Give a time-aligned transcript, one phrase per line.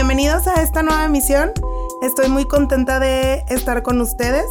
[0.00, 1.52] bienvenidos a esta nueva emisión.
[2.00, 4.46] Estoy muy contenta de estar con ustedes.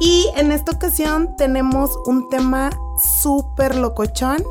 [0.00, 4.42] Y en esta ocasión tenemos un tema súper locochón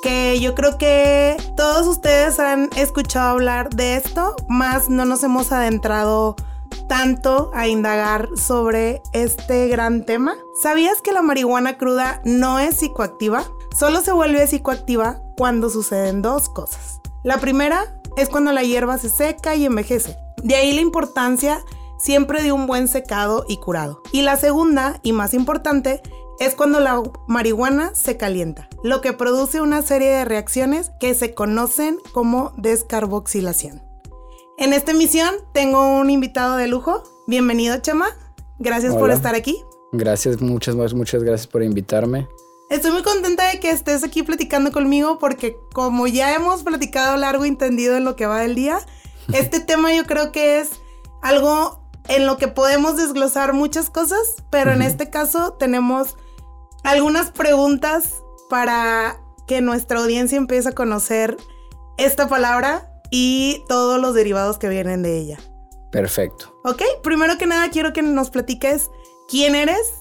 [0.00, 5.50] que yo creo que todos ustedes han escuchado hablar de esto, más no nos hemos
[5.50, 6.36] adentrado
[6.88, 10.36] tanto a indagar sobre este gran tema.
[10.62, 13.42] ¿Sabías que la marihuana cruda no es psicoactiva?
[13.76, 17.00] Solo se vuelve psicoactiva cuando suceden dos cosas.
[17.24, 20.16] La primera es cuando la hierba se seca y envejece.
[20.42, 21.64] De ahí la importancia
[21.98, 24.02] siempre de un buen secado y curado.
[24.12, 26.02] Y la segunda, y más importante,
[26.40, 31.34] es cuando la marihuana se calienta, lo que produce una serie de reacciones que se
[31.34, 33.82] conocen como descarboxilación.
[34.58, 37.04] En esta emisión tengo un invitado de lujo.
[37.26, 38.08] Bienvenido, Chema.
[38.58, 39.62] Gracias por estar aquí.
[39.92, 42.26] Gracias, muchas, muchas gracias por invitarme.
[42.72, 47.44] Estoy muy contenta de que estés aquí platicando conmigo porque como ya hemos platicado largo
[47.44, 48.78] y entendido en lo que va del día,
[49.34, 50.80] este tema yo creo que es
[51.20, 56.16] algo en lo que podemos desglosar muchas cosas, pero en este caso tenemos
[56.82, 61.36] algunas preguntas para que nuestra audiencia empiece a conocer
[61.98, 65.38] esta palabra y todos los derivados que vienen de ella.
[65.90, 66.58] Perfecto.
[66.64, 68.88] Ok, primero que nada quiero que nos platiques
[69.28, 69.92] quién eres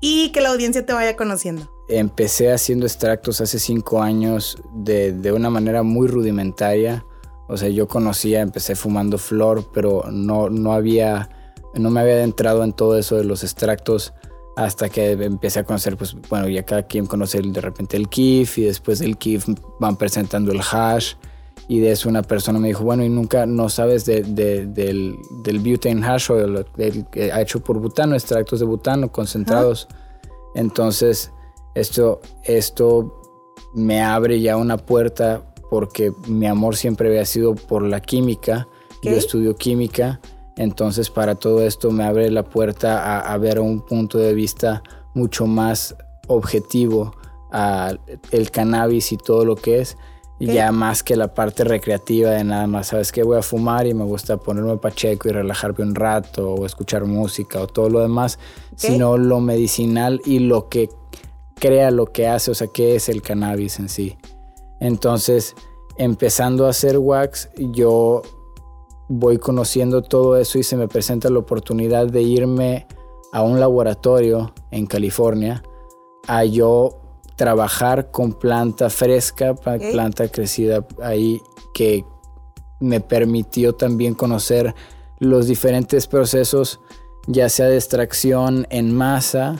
[0.00, 1.73] y que la audiencia te vaya conociendo.
[1.88, 7.04] Empecé haciendo extractos hace cinco años de, de, una manera muy rudimentaria.
[7.46, 11.28] O sea, yo conocía, empecé fumando flor, pero no, no, había,
[11.74, 14.14] no me había adentrado en todo eso de los extractos
[14.56, 18.58] hasta que empecé a conocer, pues bueno, ya cada quien conoce de repente el KIF
[18.58, 19.48] y después del KIF
[19.80, 21.14] van presentando el hash.
[21.66, 25.16] Y de eso una persona me dijo, bueno, y nunca no sabes de, de, del,
[25.42, 26.66] del butane hash o del,
[27.32, 29.88] ha hecho por butano, extractos de butano concentrados.
[30.54, 31.32] Entonces
[31.74, 33.20] esto, esto
[33.74, 38.68] me abre ya una puerta porque mi amor siempre había sido por la química.
[39.02, 40.20] Yo estudio química,
[40.56, 44.82] entonces para todo esto me abre la puerta a, ver un punto de vista
[45.12, 45.94] mucho más
[46.26, 47.14] objetivo
[47.52, 47.92] a
[48.30, 49.98] el cannabis y todo lo que es.
[50.40, 53.22] Ya más que la parte recreativa de nada más, ¿sabes qué?
[53.22, 57.60] Voy a fumar y me gusta ponerme pacheco y relajarme un rato o escuchar música
[57.60, 58.38] o todo lo demás,
[58.76, 60.88] sino lo medicinal y lo que
[61.54, 64.16] crea lo que hace, o sea, qué es el cannabis en sí.
[64.80, 65.54] Entonces,
[65.96, 68.22] empezando a hacer wax, yo
[69.08, 72.86] voy conociendo todo eso y se me presenta la oportunidad de irme
[73.32, 75.62] a un laboratorio en California
[76.26, 77.00] a yo
[77.36, 81.40] trabajar con planta fresca, planta crecida ahí
[81.72, 82.04] que
[82.80, 84.74] me permitió también conocer
[85.18, 86.80] los diferentes procesos,
[87.26, 89.56] ya sea de extracción en masa,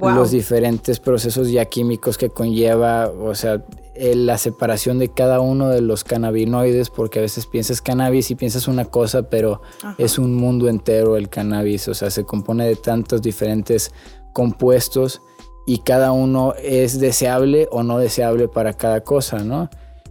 [0.00, 3.64] los diferentes procesos ya químicos que conlleva, o sea,
[3.98, 8.68] la separación de cada uno de los cannabinoides, porque a veces piensas cannabis y piensas
[8.68, 9.62] una cosa, pero
[9.96, 13.92] es un mundo entero el cannabis, o sea, se compone de tantos diferentes
[14.32, 15.22] compuestos
[15.66, 19.70] y cada uno es deseable o no deseable para cada cosa, ¿no?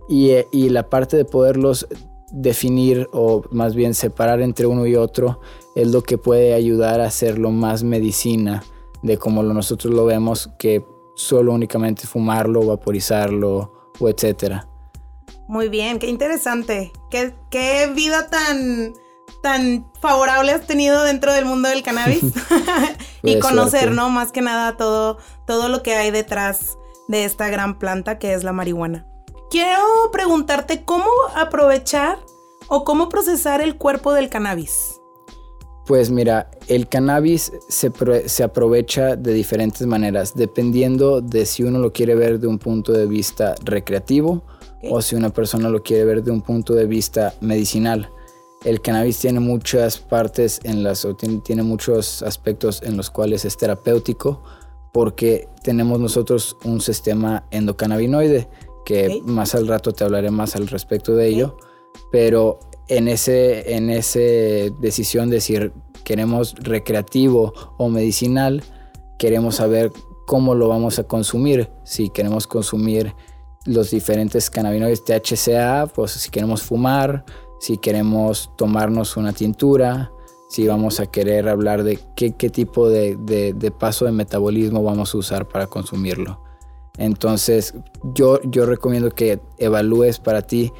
[0.09, 1.87] Y, y la parte de poderlos
[2.31, 5.39] definir o más bien separar entre uno y otro
[5.75, 8.63] es lo que puede ayudar a hacerlo más medicina
[9.05, 10.83] de como nosotros lo vemos, que
[11.15, 14.67] solo únicamente fumarlo, vaporizarlo o etcétera.
[15.47, 16.91] Muy bien, qué interesante.
[17.11, 18.93] Qué, qué vida tan,
[19.43, 22.23] tan favorable has tenido dentro del mundo del cannabis
[23.23, 24.09] y conocer, ¿no?
[24.09, 26.77] Más que nada todo, todo lo que hay detrás
[27.07, 29.05] de esta gran planta que es la marihuana.
[29.51, 31.05] Quiero preguntarte cómo
[31.35, 32.17] aprovechar
[32.67, 34.94] o cómo procesar el cuerpo del cannabis.
[35.85, 42.15] Pues mira, el cannabis se, aprovecha de diferentes maneras, dependiendo de si uno lo quiere
[42.15, 44.43] ver de un punto de vista recreativo
[44.89, 48.09] o si una persona lo quiere ver de un punto de vista medicinal.
[48.63, 53.55] El cannabis tiene muchas partes en las, o tiene, muchos aspectos en los cuales es
[53.55, 54.41] terapéutico
[54.91, 58.47] porque tenemos nosotros un sistema endocannabinoide
[58.85, 61.57] que más al rato te hablaré más al respecto de ello,
[62.11, 65.71] pero en ese, en ese decisión de
[66.03, 68.63] queremos recreativo o medicinal,
[69.17, 69.91] queremos saber
[70.25, 71.69] cómo lo vamos a consumir.
[71.83, 73.13] Si queremos consumir
[73.65, 77.25] los diferentes cannabinoides THCA, pues si queremos fumar,
[77.59, 80.11] si queremos tomarnos una tintura,
[80.49, 85.17] si vamos a querer hablar de qué, tipo de, de, paso de metabolismo vamos a
[85.17, 86.39] usar para consumirlo.
[86.97, 87.73] Entonces
[88.13, 90.71] yo, yo recomiendo que evalúes para ti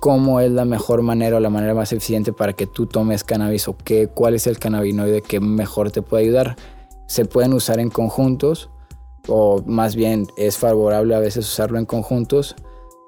[0.00, 3.68] cómo es la mejor manera o la manera más eficiente para que tú tomes cannabis
[3.68, 6.56] o qué, cuál es el cannabinoide que mejor te puede ayudar.
[7.06, 8.70] Se pueden usar en conjuntos
[9.28, 12.56] o más bien es favorable a veces usarlo en conjuntos,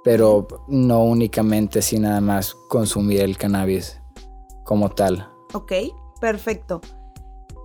[0.05, 3.97] pero no únicamente si nada más consumir el cannabis.
[4.65, 5.29] como tal.
[5.53, 5.73] Ok,
[6.21, 6.81] perfecto.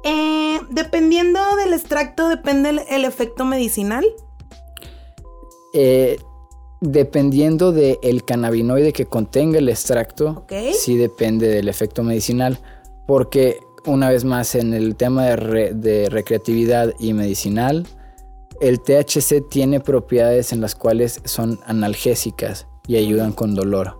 [0.03, 4.05] Eh, dependiendo del extracto, depende el, efecto medicinal.
[5.73, 6.17] Eh,
[6.87, 12.59] dependiendo del cannabinoide que contenga el extracto, sí depende del efecto medicinal,
[13.05, 17.85] porque una vez más en el tema de, recreatividad y medicinal,
[18.61, 23.99] el THC tiene propiedades en las cuales son analgésicas y ayudan con dolor.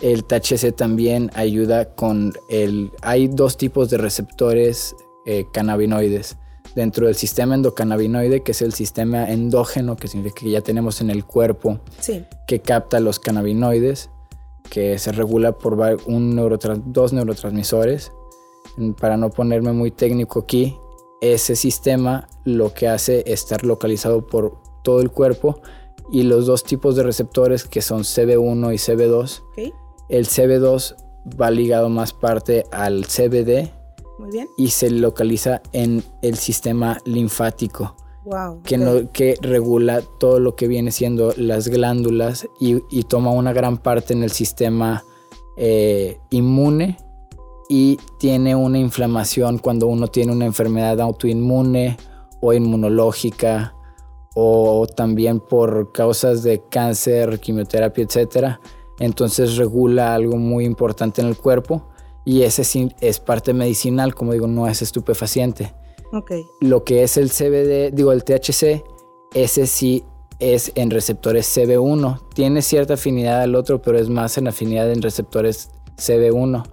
[0.00, 2.90] El THC también ayuda con el...
[3.02, 6.36] Hay dos tipos de receptores eh, cannabinoides
[6.74, 11.10] dentro del sistema endocannabinoide, que es el sistema endógeno, que significa que ya tenemos en
[11.10, 11.80] el cuerpo,
[12.46, 14.10] que capta los cannabinoides,
[14.70, 15.74] que se regula por
[16.06, 16.36] un
[16.86, 18.12] dos neurotransmisores.
[18.98, 20.76] Para no ponerme muy técnico aquí,
[21.20, 25.60] ese sistema lo que hace es estar localizado por todo el cuerpo
[26.10, 29.42] y los dos tipos de receptores que son CB1 y CB2.
[30.08, 30.96] El CB2
[31.40, 33.70] va ligado más parte al CBD,
[34.56, 37.96] y se localiza en el sistema linfático.
[38.64, 44.12] que, que regula todo lo que viene siendo las glándulas y, toma una gran parte
[44.12, 45.04] en el sistema
[45.56, 46.96] eh, inmune
[47.68, 51.96] y tiene una inflamación cuando uno tiene una enfermedad autoinmune
[52.40, 53.74] o inmunológica
[54.34, 58.58] o también por causas de cáncer, quimioterapia, etc.
[58.98, 61.91] Entonces regula algo muy importante en el cuerpo
[62.24, 65.74] y ese es parte medicinal, como digo, no es estupefaciente.
[66.12, 66.46] Okay.
[66.60, 68.84] Lo que es el CBD, digo, el THC,
[69.34, 70.04] ese sí
[70.38, 72.20] es en receptores CB1.
[72.34, 76.64] Tiene cierta afinidad al otro, pero es más en afinidad en receptores CB1.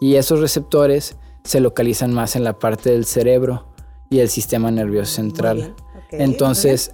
[0.00, 3.66] Y esos receptores se localizan más en la parte del cerebro
[4.10, 5.74] y el sistema nervioso central.
[6.10, 6.92] Entonces,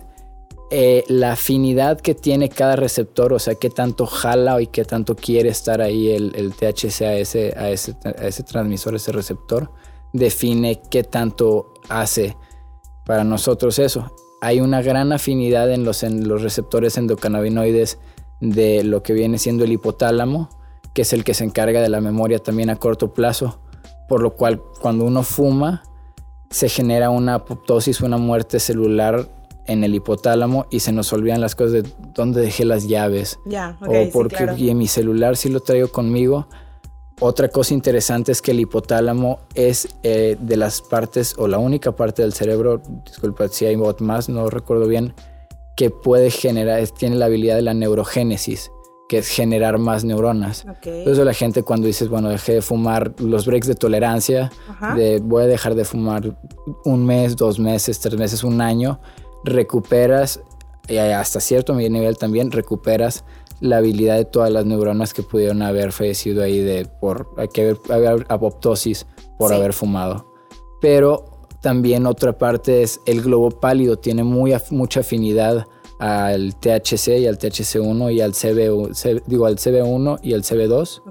[0.70, 5.16] eh, la afinidad que tiene cada receptor, o sea, qué tanto jala y qué tanto
[5.16, 9.70] quiere estar ahí el, THC a ese, a, ese, a ese transmisor, ese receptor,
[10.12, 12.36] define qué tanto hace
[13.06, 14.12] para nosotros eso.
[14.42, 17.98] Hay una gran afinidad en los, en los receptores endocannabinoides
[18.40, 20.50] de lo que viene siendo el hipotálamo,
[20.92, 23.62] que es el que se encarga de la memoria también a corto plazo,
[24.06, 25.82] por lo cual cuando uno fuma
[26.50, 29.37] se genera una apoptosis, una muerte celular
[29.68, 31.84] en el hipotálamo y se nos olvidan las cosas de
[32.14, 33.38] dónde dejé las llaves.
[33.44, 36.48] Ya, o porque y en mi celular sí lo traigo conmigo.
[37.20, 41.92] Otra cosa interesante es que el hipotálamo es eh, de las partes o la única
[41.92, 45.14] parte del cerebro, disculpa si hay más, no recuerdo bien,
[45.76, 48.70] que puede generar, tiene la habilidad de la neurogénesis,
[49.08, 50.64] que es generar más neuronas.
[50.78, 51.00] Okay.
[51.00, 54.52] Entonces la gente cuando dices, bueno, dejé de fumar los breaks de tolerancia,
[54.94, 56.36] de voy a dejar de fumar
[56.84, 59.00] un mes, dos meses, tres meses, un año,
[59.44, 60.40] recuperas,
[60.88, 63.24] y hasta cierto nivel también, recuperas
[63.60, 68.26] la habilidad de todas las neuronas que pudieron haber fallecido ahí de por que haber,
[68.28, 69.06] apoptosis
[69.38, 70.32] por haber fumado.
[70.80, 71.24] Pero
[71.60, 75.66] también otra parte es el globo pálido, tiene muy, mucha afinidad
[75.98, 81.02] al THC y al THC1 y al, CB, digo, al CB1 y al CB2.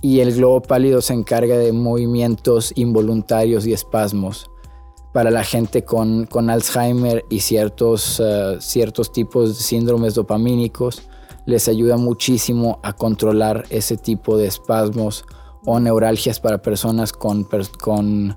[0.00, 4.50] Y el globo pálido se encarga de movimientos involuntarios y espasmos
[5.12, 11.02] para la gente con, con Alzheimer y ciertos, eh, ciertos tipos de síndromes dopamínicos.
[11.46, 15.24] Les ayuda muchísimo a controlar ese tipo de espasmos
[15.64, 17.48] o neuralgias para personas con,
[17.80, 18.36] con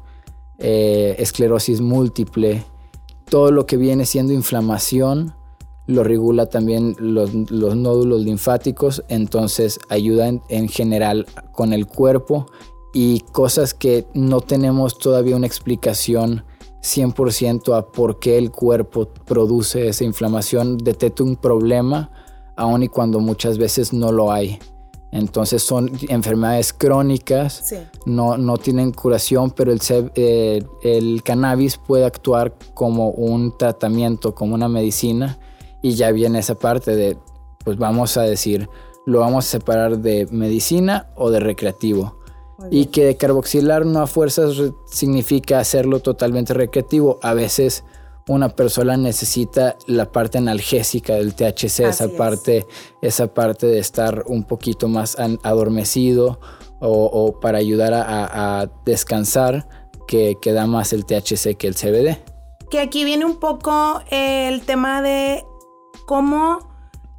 [0.60, 2.64] eh, esclerosis múltiple.
[3.30, 5.36] Todo lo que viene siendo inflamación
[5.88, 12.46] lo regula también los, nódulos linfáticos, entonces ayuda en general con el cuerpo
[12.94, 16.46] y cosas que no tenemos todavía una explicación
[16.82, 22.12] 100% a por qué el cuerpo produce esa inflamación, detecta un problema,
[22.56, 24.60] aun y cuando muchas veces no lo hay.
[25.12, 29.82] Entonces son enfermedades crónicas, no, no tienen curación, pero el,
[30.16, 35.38] eh, el cannabis puede actuar como un tratamiento, como una medicina,
[35.82, 37.18] y ya viene esa parte de,
[37.66, 38.70] pues vamos a decir,
[39.06, 42.21] lo vamos a separar de medicina o de recreativo
[42.70, 47.20] y que de carboxilar no a fuerzas significa hacerlo totalmente recreativo.
[47.22, 47.84] A veces
[48.28, 52.66] una persona necesita la parte analgésica del THC, esa parte,
[53.02, 56.40] esa parte de estar un poquito más adormecido
[56.80, 59.68] o, para ayudar a, descansar
[60.08, 62.18] que, que, da más el THC que el CBD.
[62.70, 65.46] Que aquí viene un poco el tema de
[66.06, 66.60] cómo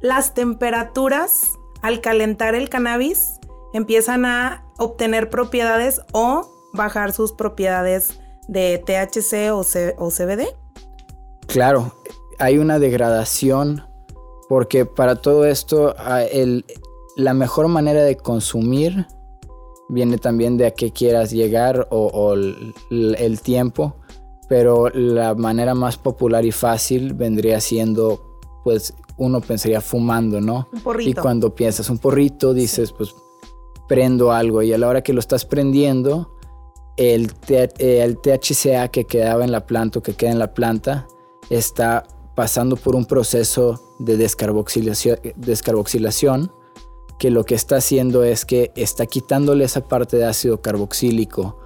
[0.01, 3.32] las temperaturas al calentar el cannabis
[3.73, 9.63] empiezan a obtener propiedades o bajar sus propiedades de THC o,
[10.09, 10.47] CBD?
[11.47, 11.93] Claro,
[12.39, 13.83] hay una degradación
[14.49, 15.95] porque para todo esto
[17.15, 19.07] la mejor manera de consumir
[19.89, 23.95] viene también de a qué quieras llegar o, el, tiempo,
[24.49, 30.69] pero la manera más popular y fácil vendría siendo, pues uno pensaría fumando, ¿no?
[30.73, 31.09] Un porrito.
[31.09, 33.13] Y cuando piensas un porrito, dices, pues
[33.87, 36.31] prendo algo y a la hora que lo estás prendiendo,
[36.97, 37.31] el,
[37.79, 41.07] el THCA que quedaba en la planta o que queda en la planta
[41.49, 46.51] está pasando por un proceso de descarboxilación, descarboxilación
[47.19, 51.59] que lo que está haciendo es que está quitándole esa parte de ácido carboxílico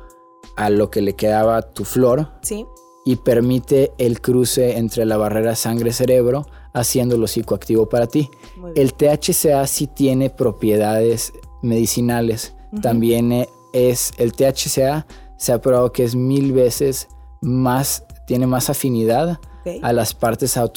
[0.55, 2.65] a lo que le quedaba tu flor sí.
[3.05, 8.29] y permite el cruce entre la barrera sangre-cerebro haciéndolo psicoactivo para ti.
[8.75, 11.33] El THCA sí tiene propiedades
[11.67, 12.55] medicinales.
[12.81, 15.05] También e, es el THCA
[15.37, 17.07] se ha probado que es mil veces
[17.41, 19.39] más, tiene más afinidad
[19.81, 20.69] a las partes a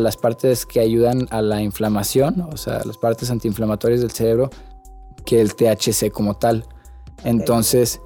[0.00, 4.50] las partes que ayudan a la inflamación, o sea, las partes antiinflamatorias del cerebro
[5.24, 6.66] que el THC como tal.
[7.24, 8.00] Entonces,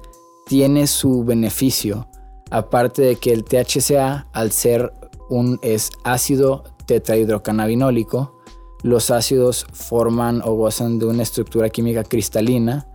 [0.45, 2.07] tiene su beneficio,
[2.51, 4.93] aparte de que el THCA al ser
[5.29, 8.36] un es ácido tetrahidrocannabinólico,
[8.83, 12.87] los ácidos forman o gozan de una estructura química cristalina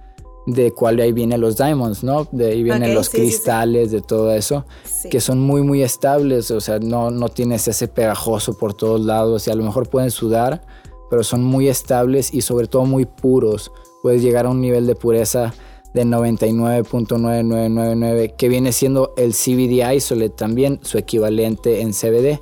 [0.47, 2.27] de cuál de ahí vienen los diamonds, ¿no?
[2.33, 4.65] De ahí vienen los cristales, de todo eso,
[5.11, 9.47] que son muy, muy estables, o sea, no, no tienes ese pegajoso por todos lados,
[9.47, 10.63] y a lo mejor pueden sudar,
[11.11, 13.71] pero son muy estables y sobre todo muy puros.
[14.03, 15.55] Puedes llegar a un nivel de pureza
[15.95, 22.41] de 99.9999, que viene siendo el CBD isolate también, su equivalente en CBD,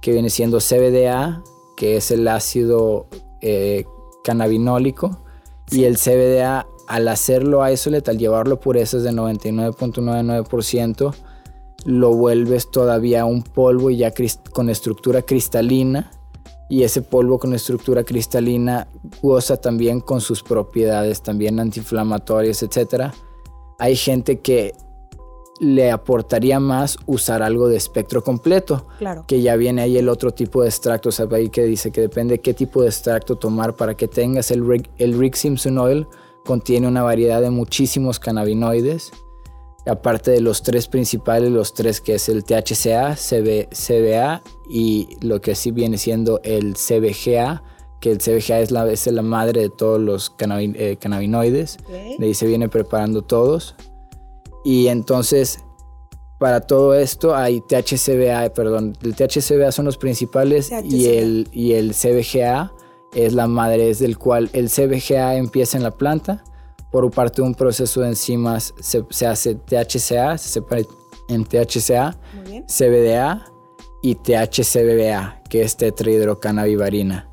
[0.00, 1.42] que viene siendo CBDA,
[1.76, 3.06] que es el ácido
[3.40, 3.84] eh,
[4.24, 5.22] cannabinólico,
[5.70, 11.14] y el CBDA al hacerlo isolate, al llevarlo purezas de 99.99%,
[11.84, 14.12] lo vuelves todavía un polvo ya
[14.52, 16.12] con estructura cristalina
[16.68, 18.88] y ese polvo con estructura cristalina
[19.22, 23.12] goza también con sus propiedades también antiinflamatorias, etc.
[23.78, 24.74] Hay gente que
[25.58, 28.86] le aportaría más usar algo de espectro completo.
[28.98, 29.24] Claro.
[29.26, 32.00] Que ya viene ahí el otro tipo de extracto, o sea, ahí que dice que
[32.00, 34.66] depende qué tipo de extracto tomar para que tengas el
[34.98, 36.06] el Rick Simpson Oil
[36.46, 39.12] contiene una variedad de muchísimos cannabinoides.
[39.86, 45.40] Aparte de los tres principales, los tres que es el THCA, CB, CBA y lo
[45.40, 47.62] que sí viene siendo el CBGA,
[48.00, 51.78] que el CBGA es la, es la madre de todos los eh, cannabinoides.
[52.18, 53.76] De ahí se viene preparando todos.
[54.66, 55.60] Y entonces,
[56.40, 61.94] para todo esto hay THCBA, perdón, el THCBA son los principales y el, y el
[61.94, 62.72] CBGA
[63.14, 66.42] es la madre, es del cual el CBGA empieza en la planta.
[66.90, 70.82] Por parte de un proceso de enzimas se, hace THCA, se separa
[71.28, 72.18] en THCA,
[72.66, 73.46] CBDA
[74.02, 77.30] y THCBA, que es tetrahidrocannabivarina.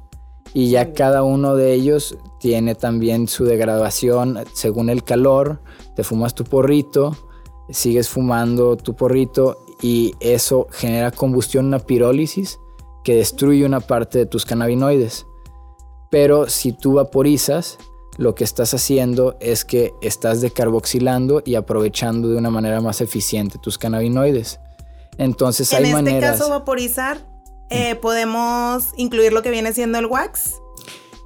[0.54, 5.62] Y ya cada uno de ellos tiene también su degradación según el calor.
[5.96, 7.16] Te fumas tu porrito,
[7.70, 12.60] sigues fumando tu porrito y eso genera combustión, una pirólisis
[13.04, 15.26] que destruye una parte de tus cannabinoides.
[16.10, 17.78] Pero si tú vaporizas,
[18.18, 23.58] lo que estás haciendo es que estás decarboxilando y aprovechando de una manera más eficiente
[23.58, 24.60] tus cannabinoides.
[25.18, 26.08] Entonces hay maneras.
[26.08, 27.18] En este caso, vaporizar,
[27.70, 30.56] eh, podemos incluir lo que viene siendo el wax.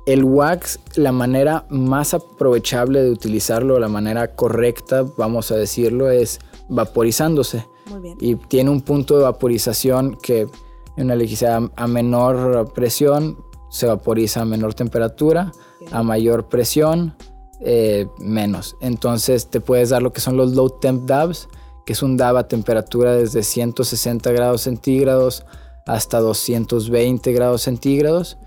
[0.07, 6.39] El wax, la manera más aprovechable de utilizarlo, la manera correcta, vamos a decirlo, es
[6.69, 7.67] vaporizándose.
[7.87, 8.17] Muy bien.
[8.21, 10.47] Y tiene un punto de vaporización que
[10.95, 13.37] en una electricidad a menor presión
[13.69, 15.51] se vaporiza a menor temperatura,
[15.91, 17.17] a mayor presión,
[17.59, 18.77] eh, menos.
[18.79, 21.49] Entonces te puedes dar lo que son los low temp dabs,
[21.85, 25.45] que es un dab a temperatura desde 160 grados centígrados
[25.87, 28.37] hasta 220 grados centígrados.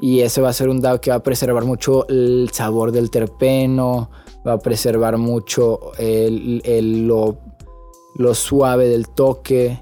[0.00, 3.10] Y ese va a ser un dab que va a preservar mucho el sabor del
[3.10, 4.10] terpeno,
[4.46, 7.36] va a preservar mucho lo,
[8.16, 9.80] lo suave del toque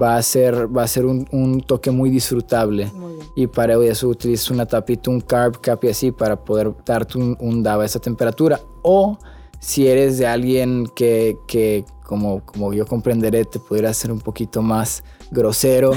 [0.00, 2.90] va a ser, va a ser un, toque muy disfrutable.
[3.34, 7.36] Y para eso utilizas una tapita, un carb cap y así para poder darte un,
[7.40, 8.60] un daba a esa temperatura.
[8.82, 9.18] O
[9.58, 14.60] si eres de alguien que, que como, como yo comprenderé, te pudiera hacer un poquito
[14.60, 15.92] más grosero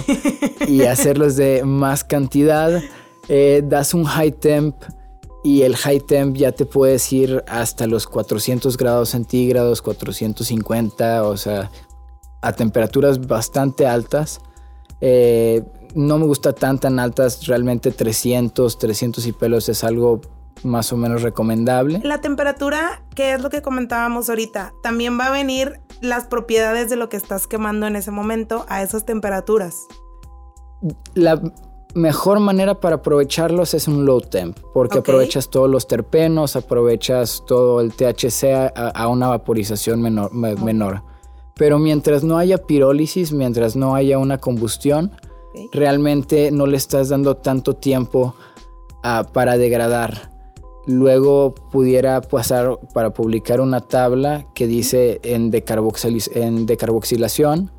[0.68, 2.82] y hacerlos de más cantidad,
[3.28, 4.76] eh, das un high temp
[5.44, 11.38] y el high temp ya te puedes ir hasta los 400 grados centígrados, 450, o
[11.38, 11.72] sea,
[12.42, 14.42] a temperaturas bastante altas.
[15.00, 15.64] Eh,
[15.96, 20.22] no me gusta tan tan altas, realmente 300, 300 y pelos es algo
[20.64, 22.00] más o menos recomendable.
[22.04, 26.96] La temperatura, que es lo que comentábamos ahorita, también va a venir las propiedades de
[26.96, 29.88] lo que estás quemando en ese momento a esas temperaturas.
[31.16, 31.42] La
[31.96, 37.82] mejor manera para aprovecharlos es un low temp, porque aprovechas todos los terpenos, aprovechas todo
[37.82, 41.04] el THC a, una vaporización menor, menor.
[41.56, 45.12] Pero mientras no haya pirólisis, mientras no haya una combustión,
[45.72, 48.36] realmente no le estás dando tanto tiempo
[49.04, 50.37] ah, para degradar.
[50.88, 57.72] Luego pudiera pasar para publicar una tabla que dice en, en decarboxilación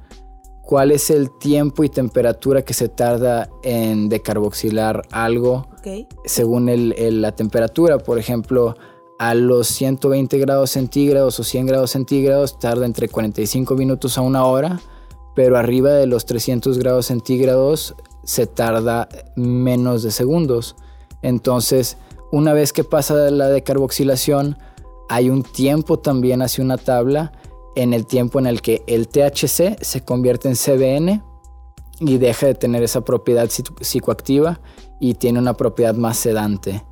[0.68, 5.66] cuál es el tiempo y temperatura que se tarda en decarboxilar algo
[6.26, 7.96] según la temperatura.
[7.96, 8.76] Por ejemplo,
[9.18, 14.44] a los 120 grados centígrados o 100 grados centígrados tarda entre 45 minutos a una
[14.44, 14.78] hora,
[15.34, 20.76] pero arriba de los 300 grados centígrados se tarda menos de segundos.
[21.22, 21.96] Entonces,
[22.30, 24.58] una vez que pasa la decarboxilación,
[25.08, 27.32] hay un tiempo también hacia una tabla
[27.74, 31.22] en el tiempo en el que el THC se convierte en CBN
[32.00, 33.48] y deja de tener esa propiedad
[33.80, 34.60] psicoactiva
[35.00, 36.84] y tiene una propiedad más sedante.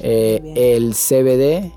[0.00, 1.72] Eh, el CBD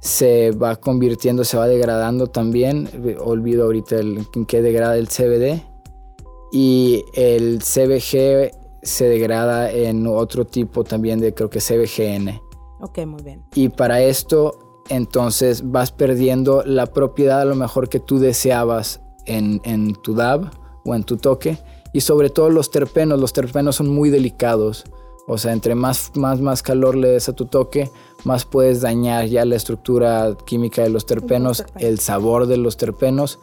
[0.00, 2.88] se va convirtiendo, se va degradando también.
[3.20, 5.62] Olvido ahorita el que degrada el CBD.
[6.52, 8.50] Y el CBG
[8.86, 12.40] se degrada en otro tipo también de creo que CBGN.
[12.80, 13.44] Ok, muy bien.
[13.54, 19.60] Y para esto entonces vas perdiendo la propiedad a lo mejor que tú deseabas en,
[20.02, 20.50] tu DAB
[20.84, 21.58] o en tu toque.
[21.92, 24.84] Y sobre todo los terpenos, los terpenos son muy delicados.
[25.26, 27.90] O sea, entre más, más, más calor le des a tu toque,
[28.24, 33.40] más puedes dañar ya la estructura química de los terpenos, el sabor de los terpenos.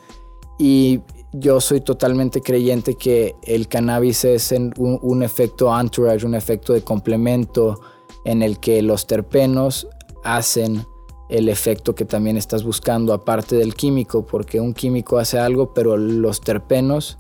[0.58, 1.02] Y
[1.34, 6.84] yo soy totalmente creyente que el cannabis es un, un efecto entourage, un efecto de
[6.84, 7.82] complemento
[8.24, 9.88] en el que los terpenos
[10.24, 10.86] hacen
[11.30, 15.98] el efecto que también estás buscando aparte del químico, porque un químico hace algo, pero
[15.98, 17.18] los terpenos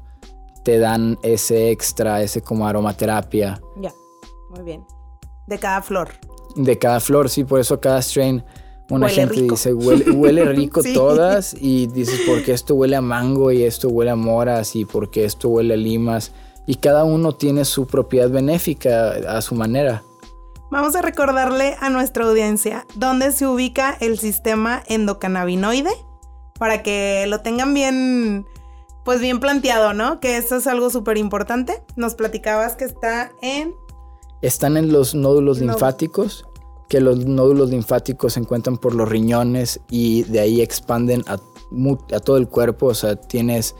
[0.64, 3.60] te dan ese extra, ese como aromaterapia.
[3.78, 3.92] Ya,
[4.52, 4.86] muy bien.
[5.48, 6.10] De cada flor.
[6.56, 8.44] De cada flor, sí, por eso cada strain
[8.90, 13.90] una gente dice, huele, rico todas y dices, porque esto huele a mango y esto
[13.90, 16.32] huele a moras y porque esto huele a limas.
[16.66, 20.04] Y cada uno tiene su propiedad benéfica a su manera.
[20.72, 25.92] Vamos a recordarle a nuestra audiencia dónde se ubica el sistema endocannabinoide
[26.58, 28.48] para que lo tengan bien,
[29.06, 30.20] pues bien planteado, ¿no?
[30.20, 31.84] Que eso es algo súper importante.
[31.96, 33.76] Nos platicabas que está en...
[34.42, 36.46] Están en los nódulos linfáticos,
[36.90, 41.34] que los nódulos linfáticos se encuentran por los riñones y de ahí expanden a,
[42.14, 43.76] a todo el cuerpo, o sea, tienes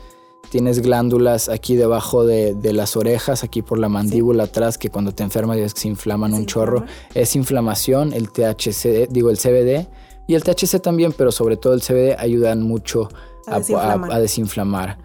[0.54, 5.24] tienes glándulas aquí debajo de, las orejas, aquí por la mandíbula atrás, que cuando te
[5.24, 6.84] enfermas se inflaman un chorro.
[7.12, 9.88] Es inflamación, el THC, digo el CBD
[10.28, 13.08] y el THC también, pero sobre todo el CBD ayudan mucho
[13.48, 13.58] a,
[14.20, 14.98] desinflamar.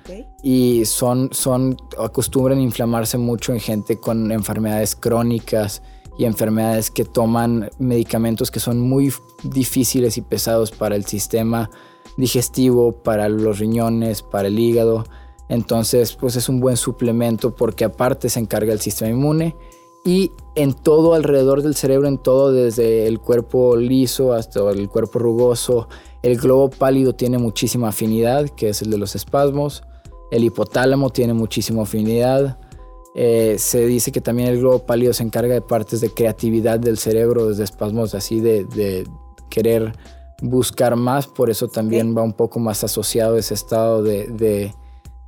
[0.44, 5.82] Y son, son, acostumbran a inflamarse mucho en gente con enfermedades crónicas
[6.20, 11.72] y enfermedades que toman medicamentos que son muy difíciles y pesados para el sistema
[12.18, 15.06] digestivo, para los riñones, para el hígado.
[15.48, 19.56] Entonces, pues es un buen suplemento porque aparte se encarga el sistema inmune
[20.04, 25.20] y en todo alrededor del cerebro, en todo, desde el cuerpo liso hasta el cuerpo
[25.20, 25.88] rugoso,
[26.22, 29.84] el globo pálido tiene muchísima afinidad, que es el de los espasmos.
[30.32, 32.60] El hipotálamo tiene muchísima afinidad.
[33.16, 36.98] Eh, se dice que también el globo pálido se encarga de partes de creatividad del
[36.98, 39.08] cerebro, desde espasmos así de,
[39.50, 39.94] querer
[40.42, 44.28] buscar más, por eso también va un poco más asociado ese estado de,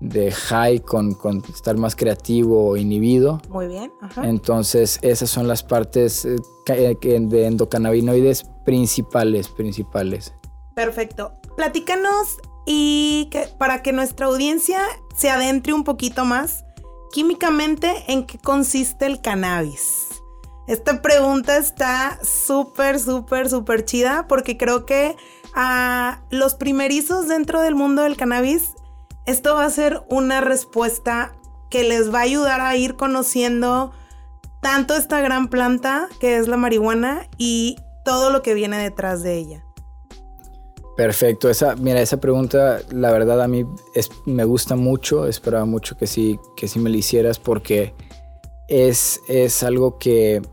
[0.01, 1.15] de high con,
[1.53, 3.39] estar más creativo o inhibido.
[3.49, 3.93] Muy bien.
[4.23, 10.33] Entonces, esas son las partes eh, eh, de endocannabinoides principales, principales.
[10.75, 11.33] Perfecto.
[11.55, 14.81] Platícanos y que, para que nuestra audiencia
[15.15, 16.65] se adentre un poquito más
[17.11, 20.21] químicamente en qué consiste el cannabis.
[20.67, 25.15] Esta pregunta está súper, súper, súper chida porque creo que
[25.53, 28.73] a los primerizos dentro del mundo del cannabis
[29.25, 31.33] esto va a ser una respuesta
[31.69, 33.91] que les va a ayudar a ir conociendo
[34.61, 39.35] tanto esta gran planta que es la marihuana y todo lo que viene detrás de
[39.35, 39.65] ella.
[41.01, 43.65] Perfecto, esa, mira, esa pregunta la verdad a mí
[44.25, 47.95] me gusta mucho, esperaba mucho que sí, que sí me la hicieras porque
[48.67, 50.43] es, es algo que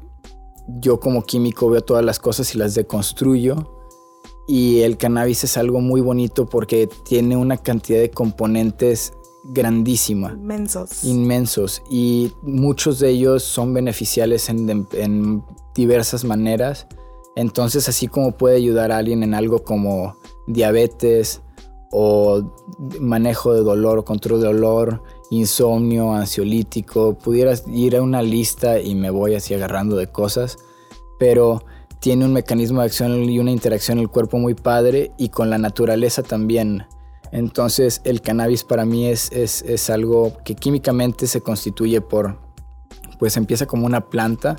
[0.67, 3.57] yo como químico veo todas las cosas y las deconstruyo
[4.49, 9.13] y el cannabis es algo muy bonito porque tiene una cantidad de componentes
[9.45, 10.31] grandísima.
[10.33, 11.05] Inmensos.
[11.05, 11.83] Inmensos.
[11.91, 16.87] Y muchos de ellos son beneficiales en, diversas maneras.
[17.37, 20.17] Entonces, así como puede ayudar a alguien en algo como
[20.49, 21.43] diabetes
[21.91, 22.43] o
[23.01, 27.17] manejo de dolor, control de dolor, insomnio, ansiolítico.
[27.17, 30.59] Pudieras ir a una lista y me voy así agarrando de cosas,
[31.19, 31.63] pero
[32.01, 35.51] tiene un mecanismo de acción y una interacción en el cuerpo muy padre y con
[35.51, 36.87] la naturaleza también.
[37.33, 42.39] Entonces el cannabis para mí es, es, algo que químicamente se constituye por,
[43.19, 44.57] pues empieza como una planta,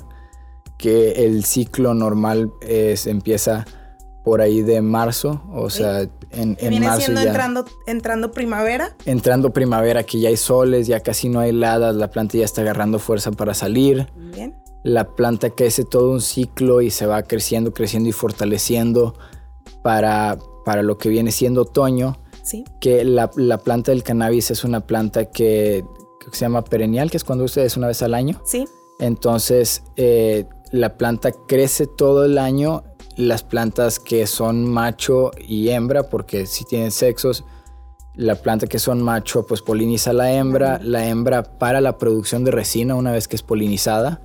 [0.78, 3.66] que el ciclo normal es, empieza
[4.24, 8.96] por ahí de marzo, o sea, en, en Viene marzo siendo ya, entrando, entrando primavera.
[9.06, 12.60] entrando primavera, que ya hay soles, ya casi no hay heladas, la planta ya está
[12.60, 14.08] agarrando fuerza para salir.
[14.16, 14.54] Bien.
[14.82, 19.14] La planta crece todo un ciclo y se va creciendo, creciendo y fortaleciendo
[19.82, 22.18] para, para lo que viene siendo otoño.
[22.42, 22.64] Sí.
[22.80, 25.84] Que la, la planta del cannabis es una planta que,
[26.20, 28.40] que se llama perennial, que es cuando ustedes una vez al año.
[28.44, 28.66] Sí.
[28.98, 32.84] Entonces, eh, la planta crece todo el año.
[33.20, 37.44] Las plantas que son macho y hembra, porque si tienen sexos,
[38.14, 40.80] la planta que son macho, pues poliniza a la hembra.
[40.82, 44.22] La hembra para la producción de resina una vez que es polinizada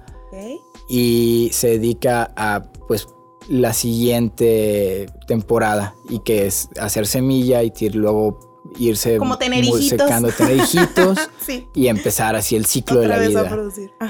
[0.90, 3.08] y se dedica a, pues,
[3.50, 8.40] la siguiente temporada y que es hacer semilla y tir- luego
[8.78, 10.08] irse Como tener muy hijitos.
[10.08, 11.68] secando, tener hijitos Sí.
[11.74, 13.58] y empezar así el ciclo Otra de la vida.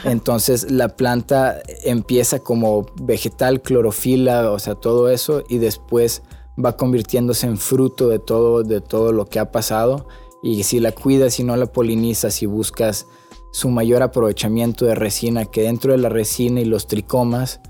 [0.06, 6.21] Entonces la planta empieza como vegetal, clorofila, o sea, todo eso, y después
[6.63, 10.08] va convirtiéndose en fruto de todo, de todo lo que ha pasado.
[10.41, 13.08] Y si la cuidas y no la polinizas y buscas
[13.51, 17.62] su mayor aprovechamiento de resina, que dentro de la resina y los tricomas,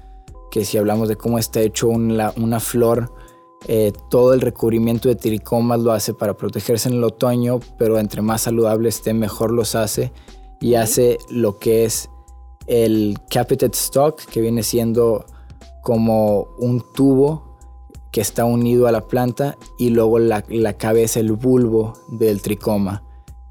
[0.52, 3.14] que si hablamos de cómo está hecho una, una flor,
[3.68, 8.22] eh, todo el recubrimiento de tricomas lo hace para protegerse en el otoño, pero entre
[8.22, 10.12] más saludable esté, mejor los hace
[10.62, 12.10] y hace lo que es
[12.68, 15.26] el capitate stock, que viene siendo
[15.82, 17.58] como un tubo
[18.12, 23.05] que está unido a la planta y luego la, la cabeza, el bulbo del tricoma.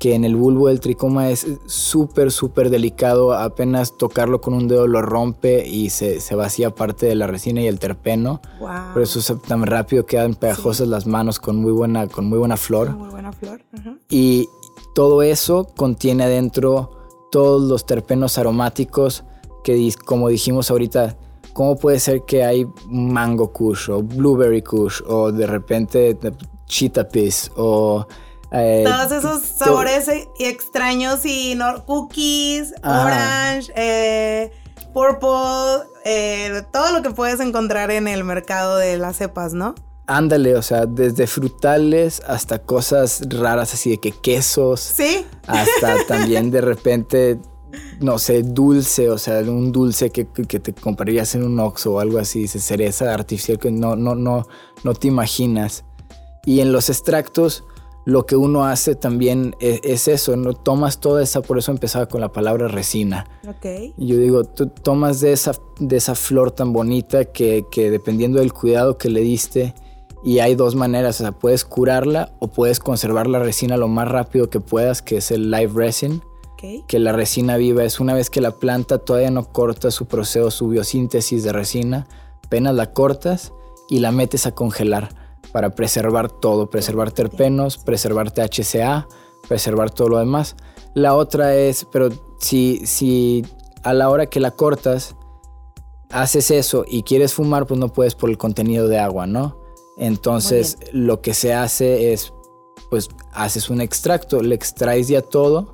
[0.04, 3.32] Que en el bulbo del tricoma es súper, súper delicado.
[3.32, 7.62] Apenas tocarlo con un dedo lo rompe y se, se vacía parte de la resina
[7.62, 8.42] y el terpeno.
[8.60, 8.92] Wow.
[8.92, 12.58] Por eso es tan rápido quedan pegajosas las manos con muy buena, con muy buena
[12.58, 12.90] flor.
[12.90, 13.62] Muy buena flor.
[13.72, 13.96] Ajá.
[14.10, 14.46] Y
[14.94, 16.90] todo eso contiene adentro
[17.32, 19.24] todos los terpenos aromáticos
[19.62, 21.16] que, como dijimos ahorita,
[21.54, 26.18] ¿cómo puede ser que hay mango kush o blueberry kush o de repente
[26.66, 28.06] cheetah piss o...
[28.54, 33.04] eh, Todos esos sabores e- y extraños y no, cookies, Ajá.
[33.04, 34.52] orange, eh,
[34.92, 39.74] purple, eh, todo lo que puedes encontrar en el mercado de las cepas, ¿no?
[40.06, 46.50] Ándale, o sea, desde frutales hasta cosas raras así de que quesos, Sí, hasta también
[46.50, 47.38] de repente,
[48.00, 52.00] no sé, dulce, o sea, un dulce que, que te comprarías en un Oxxo o
[52.00, 54.46] algo así, dice cereza artificial que no, no, no,
[54.84, 55.84] no te imaginas.
[56.44, 57.64] Y en los extractos,
[58.04, 60.52] lo que uno hace también es, es eso, ¿no?
[60.52, 63.26] Tomas toda esa, por eso empezaba con la palabra resina.
[63.48, 63.94] ok.
[63.96, 68.40] Y yo digo, tú tomas de esa, de esa flor tan bonita que, que dependiendo
[68.40, 69.74] del cuidado que le diste,
[70.22, 74.08] y hay dos maneras, o sea, puedes curarla o puedes conservar la resina lo más
[74.08, 76.22] rápido que puedas, que es el live resin,
[76.54, 76.86] Ok.
[76.86, 80.50] que la resina viva es una vez que la planta todavía no corta su proceso,
[80.50, 82.06] su biosíntesis de resina,
[82.42, 83.52] apenas la cortas
[83.90, 85.23] y la metes a congelar
[85.54, 89.06] para preservar todo, preservar terpenos, preservar THCA,
[89.46, 90.56] preservar todo lo demás.
[90.94, 92.08] La otra es, pero
[92.40, 93.46] si, si
[93.84, 95.14] a la hora que la cortas
[96.10, 99.56] haces eso y quieres fumar, pues no puedes por el contenido de agua, ¿no?
[99.96, 102.32] Entonces lo que se hace es,
[102.90, 105.72] pues haces un extracto, le extraes ya todo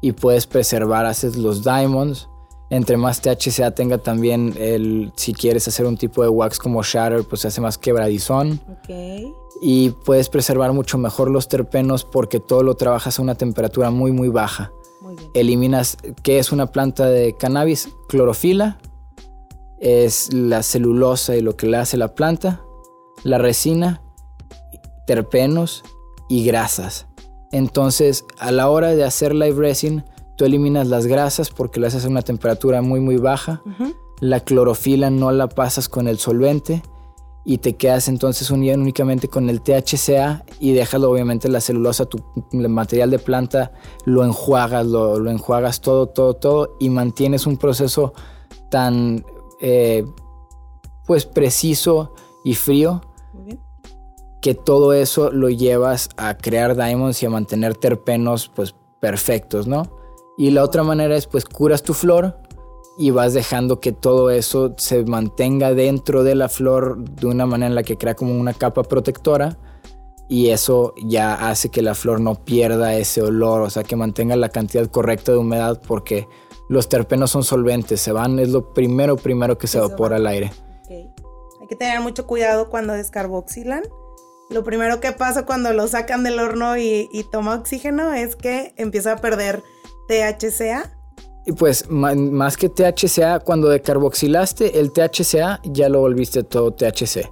[0.00, 2.30] y puedes preservar, haces los diamonds.
[2.70, 7.24] Entre más THCA tenga también el, si quieres hacer un tipo de wax como shatter,
[7.24, 8.60] pues se hace más quebradizón
[9.62, 14.12] y puedes preservar mucho mejor los terpenos porque todo lo trabajas a una temperatura muy
[14.12, 14.70] muy baja.
[15.00, 15.30] Muy bien.
[15.32, 17.88] Eliminas, ¿qué es una planta de cannabis?
[18.08, 18.78] Clorofila,
[19.80, 22.62] es la celulosa y lo que le hace la planta,
[23.22, 24.02] la resina,
[25.06, 25.84] terpenos
[26.28, 27.06] y grasas.
[27.50, 30.04] Entonces, a la hora de hacer live resin,
[30.38, 33.60] tú eliminas las grasas porque las haces a una temperatura muy muy baja.
[34.20, 36.82] La clorofila no la pasas con el solvente
[37.44, 42.22] y te quedas entonces únicamente con el THCA y dejas obviamente la celulosa, tu
[42.52, 43.72] el material de planta,
[44.04, 48.12] lo enjuagas, lo, lo enjuagas todo, todo, todo y mantienes un proceso
[48.70, 49.24] tan
[49.60, 50.04] eh,
[51.04, 53.00] pues preciso y frío
[54.40, 59.97] que todo eso lo llevas a crear diamonds y a mantener terpenos pues perfectos, ¿no?
[60.38, 62.38] Y la otra manera es pues curas tu flor
[62.96, 67.68] y vas dejando que todo eso se mantenga dentro de la flor de una manera
[67.68, 69.58] en la que crea como una capa protectora
[70.28, 74.36] y eso ya hace que la flor no pierda ese olor, o sea, que mantenga
[74.36, 76.28] la cantidad correcta de humedad porque
[76.68, 80.52] los terpenos son solventes, se van, es lo primero, primero que se evapora al aire.
[80.90, 83.82] Hay que tener mucho cuidado cuando descarboxilan.
[84.50, 89.12] Lo primero que pasa cuando lo sacan del horno y, toma oxígeno es que empieza
[89.12, 89.62] a perder
[90.08, 90.90] THCA.
[91.46, 97.30] Y pues más que THCA, cuando decarboxilaste el THCA ya lo volviste todo THC.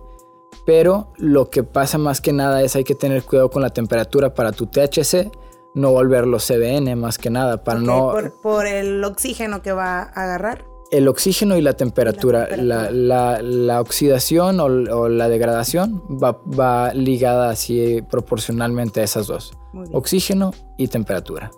[0.65, 4.35] Pero lo que pasa más que nada es hay que tener cuidado con la temperatura
[4.35, 5.31] para tu THC,
[5.75, 8.15] no volverlo CBN más que nada, para no...
[8.43, 10.65] Por, el oxígeno que va a agarrar.
[10.91, 12.49] El oxígeno y la temperatura.
[12.57, 19.53] La, oxidación o, la degradación va, ligada así proporcionalmente a esas dos.
[19.93, 21.51] Oxígeno y temperatura.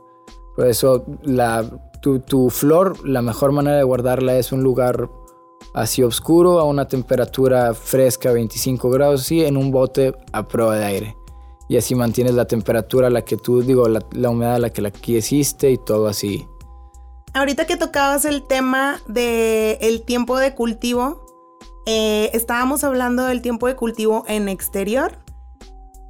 [0.58, 1.04] Por eso
[2.00, 5.08] tu, flor, la mejor manera de guardarla es un lugar
[5.72, 10.84] así oscuro a una temperatura fresca, 25 grados, sí, en un bote a prueba de
[10.84, 11.16] aire.
[11.68, 14.82] Y así mantienes la temperatura a la que tú, digo, la, humedad a la que
[14.82, 16.44] la quisiste y todo así.
[17.34, 21.24] Ahorita que tocabas el tema del el tiempo de cultivo,
[21.86, 25.18] eh, estábamos hablando del tiempo de cultivo en exterior,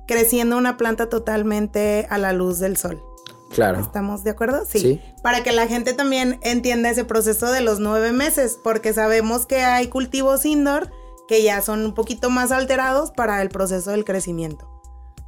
[0.06, 3.02] creciendo una planta totalmente a la luz del sol.
[3.50, 3.80] Claro.
[3.80, 4.64] ¿Estamos de acuerdo?
[4.66, 5.00] Sí.
[5.22, 9.62] Para que la gente también entienda ese proceso de los nueve meses, porque sabemos que
[9.62, 10.90] hay cultivos indoor
[11.28, 14.68] que ya son un poquito más alterados para el proceso del crecimiento.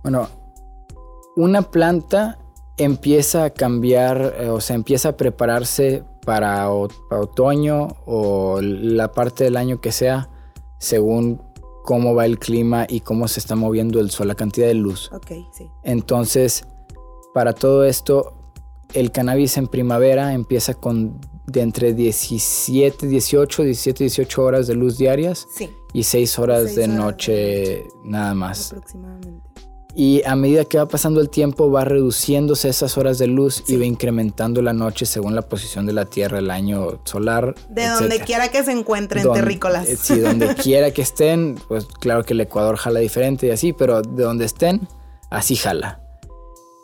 [0.03, 0.29] Bueno,
[1.37, 2.39] una planta
[2.79, 9.57] empieza a cambiar, eh, o sea, empieza a prepararse para, otoño o la parte del
[9.57, 10.31] año que sea,
[10.79, 11.43] según
[11.85, 15.11] cómo va el clima y cómo se está moviendo el sol, la cantidad de luz.
[15.13, 15.71] Ok, sí.
[15.83, 16.67] Entonces,
[17.33, 18.35] para todo esto,
[18.95, 24.99] el cannabis en primavera empieza con de entre 17, 18, 17, 18 horas de luz
[24.99, 25.49] diarias
[25.93, 28.73] y 6 horas de noche nada más.
[28.73, 29.51] Aproximadamente.
[29.93, 33.77] Y a medida que va pasando el tiempo va reduciéndose esas horas de luz y
[33.77, 37.57] va incrementando la noche según la posición de la Tierra, el año solar.
[37.69, 39.89] De donde quiera que se encuentren terrícolas.
[39.89, 43.73] Eh, sí, donde quiera que estén, pues claro que el Ecuador jala diferente y así,
[43.73, 44.87] pero de donde estén,
[45.29, 46.01] así jala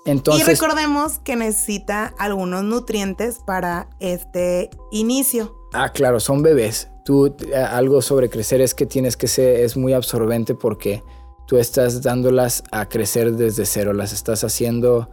[0.07, 5.57] y recordemos que necesita algunos nutrientes para este inicio.
[5.73, 6.89] Ah, claro, son bebés.
[7.05, 11.03] Tú, eh, algo sobre crecer es que tienes que ser, es muy absorbente porque
[11.47, 15.09] tú estás dándolas a crecer desde cero, las estás haciendo,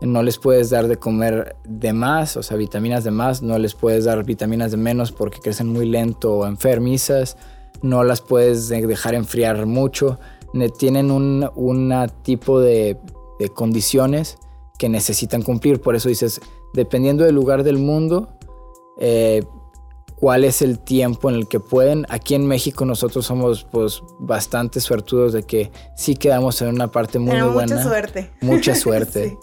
[0.00, 3.74] no les puedes dar de comer de más, o sea, vitaminas de más, no les
[3.74, 7.36] puedes dar vitaminas de menos porque crecen muy lento o enfermizas,
[7.82, 10.18] no las puedes dejar enfriar mucho,
[10.78, 12.98] tienen un una tipo de
[13.48, 14.38] condiciones
[14.78, 15.80] que necesitan cumplir.
[15.80, 16.40] Por eso dices,
[16.72, 18.28] dependiendo del lugar del mundo,
[18.98, 19.42] eh,
[20.22, 22.06] cuál es el tiempo en el que pueden.
[22.08, 27.18] Aquí en México nosotros somos pues bastante suertudos de que sí quedamos en una parte
[27.18, 27.74] muy, muy buena.
[27.74, 28.30] Mucha suerte.
[28.40, 29.36] Mucha suerte.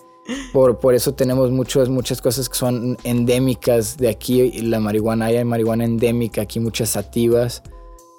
[0.53, 4.61] por, por eso tenemos muchas muchas cosas que son endémicas de aquí.
[4.61, 7.61] La marihuana, hay marihuana endémica, aquí muchas sativas,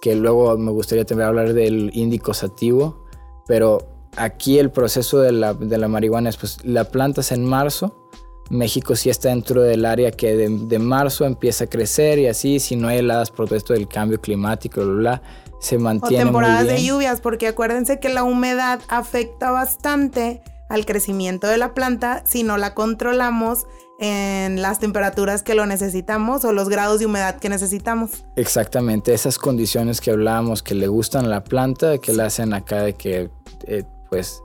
[0.02, 3.04] que luego me gustaría también hablar del índico sativo,
[3.46, 8.08] pero aquí el proceso de la, marihuana es, pues la plantas en marzo,
[8.50, 12.76] México sí está dentro del área que de, marzo empieza a crecer y así, si
[12.76, 15.22] no hay heladas por todo esto del cambio climático, bla,
[15.60, 16.24] se mantiene.
[16.24, 21.74] O temporadas de lluvias, porque acuérdense que la humedad afecta bastante al crecimiento de la
[21.74, 23.66] planta si no la controlamos
[24.00, 28.24] en las temperaturas que lo necesitamos o los grados de humedad que necesitamos.
[28.34, 32.82] Exactamente, esas condiciones que hablábamos que le gustan a la planta, que la hacen acá
[32.82, 33.30] de que
[33.66, 34.42] eh, pues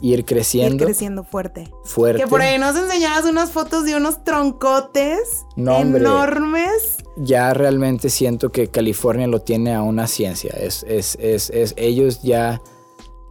[0.00, 0.84] ir creciendo.
[0.84, 1.70] Ir creciendo fuerte.
[1.84, 2.22] Fuerte.
[2.22, 6.98] Que por ahí nos enseñabas unas fotos de unos troncotes enormes.
[7.16, 10.52] Ya realmente siento que California lo tiene a una ciencia.
[10.58, 12.60] Es, es, es, es, ellos ya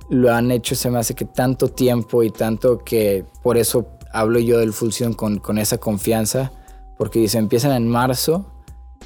[0.09, 4.39] lo han hecho, se me hace que tanto tiempo y tanto que por eso hablo
[4.39, 6.51] yo del Fusion con, con esa confianza,
[6.97, 8.54] porque dice, empiezan en marzo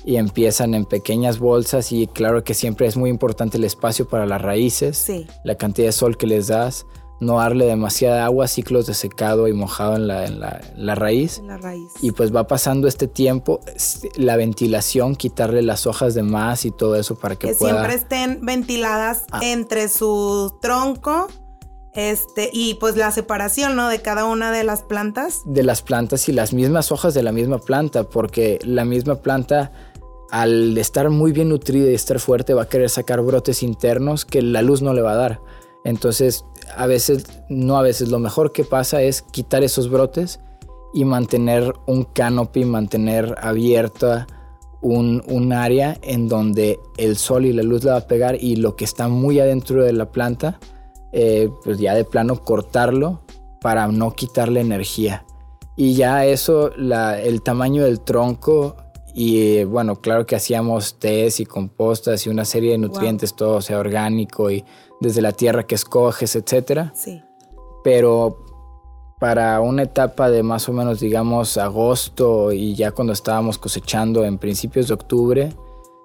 [0.10, 4.26] y empiezan en pequeñas bolsas y claro que siempre es muy importante el espacio para
[4.26, 5.06] las raíces,
[5.44, 6.88] la cantidad de sol que les das,
[7.20, 11.44] no darle demasiada agua, ciclos de secado y mojado en la, en la, raíz.
[11.46, 11.92] la raíz.
[12.02, 13.60] Y pues va pasando este tiempo,
[14.16, 17.74] la ventilación, quitarle las hojas de más y todo eso para que, que pueda...
[17.76, 19.42] siempre estén ventiladas ah.
[19.44, 21.28] entre su tronco
[21.94, 23.90] este, y pues la separación, ¿no?
[23.90, 25.42] De cada una de las plantas.
[25.46, 29.72] De las plantas y las mismas hojas de la misma planta, porque la misma planta
[30.32, 34.42] al estar muy bien nutrida y estar fuerte va a querer sacar brotes internos que
[34.42, 35.42] la luz no le va a dar.
[35.84, 40.40] Entonces, a veces, no a veces, lo mejor que pasa es quitar esos brotes
[40.94, 44.28] y mantener un canopy, mantener abierta
[44.82, 48.56] un, un, área en donde el sol y la luz le va a pegar y
[48.56, 50.60] lo que está muy adentro de la planta
[51.12, 53.22] eh, pues ya de plano cortarlo
[53.62, 55.26] para no quitarle energía.
[55.76, 58.76] Y ya eso, el tamaño del tronco
[59.22, 63.78] y bueno, claro que hacíamos tés y compostas y una serie de nutrientes, todo sea
[63.78, 64.64] orgánico y
[65.02, 66.94] desde la tierra que escoges, etcétera.
[66.96, 67.22] Sí.
[67.84, 68.38] Pero
[69.20, 74.38] para una etapa de más o menos, digamos, agosto y ya cuando estábamos cosechando en
[74.38, 75.54] principios de octubre,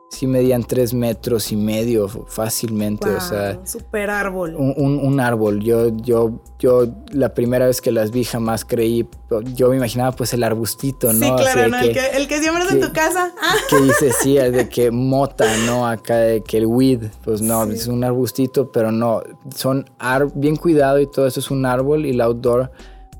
[0.08, 3.08] sí medían tres metros y medio fácilmente.
[3.08, 4.54] o sea, un super árbol.
[4.56, 5.60] Un, árbol.
[5.60, 9.08] Yo, yo, yo la primera vez que las vi jamás creí,
[9.54, 11.38] yo me imaginaba pues el arbustito, ¿no?
[11.38, 11.78] Sí, claro, ¿no?
[11.78, 13.32] el, que, el que siembras en tu casa.
[13.68, 15.86] Que dice, sí, de que mota, ¿no?
[15.86, 19.22] Acá de que el weed, pues no, es un arbustito, pero no,
[19.54, 19.86] son
[20.34, 22.70] bien cuidado y todo eso es un árbol y la outdoor,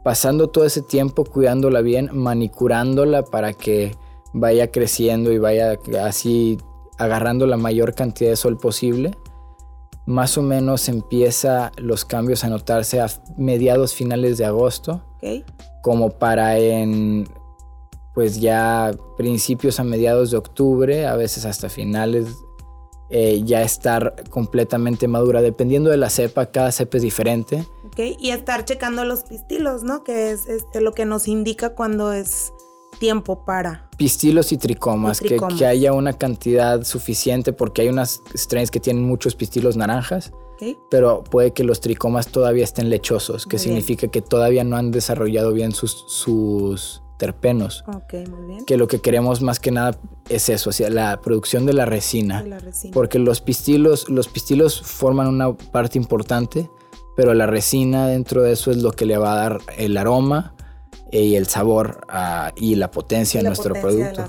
[0.02, 3.96] pasando todo ese tiempo cuidándola bien, manicurándola para que
[4.32, 6.58] vaya creciendo y vaya así
[6.98, 9.12] agarrando la mayor cantidad de sol posible,
[10.06, 15.02] más o menos empieza los cambios a notarse a mediados finales de agosto,
[15.82, 17.26] como para en
[18.14, 22.28] pues ya principios a mediados de octubre, a veces hasta finales,
[23.10, 27.66] eh, ya estar completamente madura, dependiendo de la cepa, cada cepa es diferente.
[27.96, 30.04] Y estar checando los pistilos, ¿no?
[30.04, 32.52] Que es este, lo que nos indica cuando es
[32.94, 33.88] tiempo para.
[33.96, 39.34] Pistilos y tricomas, Que, haya una cantidad suficiente porque hay unas strains que tienen muchos
[39.34, 40.32] pistilos naranjas.
[40.90, 45.52] Pero puede que los tricomas todavía estén lechosos, que significa que todavía no han desarrollado
[45.52, 47.84] bien sus, sus terpenos.
[47.86, 48.64] Ok, muy bien.
[48.64, 51.84] Que lo que queremos más que nada es eso, o sea, la producción de la
[51.84, 52.44] resina.
[52.92, 56.70] Porque los pistilos, los pistilos forman una parte importante,
[57.16, 60.54] pero la resina dentro de eso es lo que le va a dar el aroma,
[61.22, 64.24] y el sabor ah, y la potencia de nuestro producto.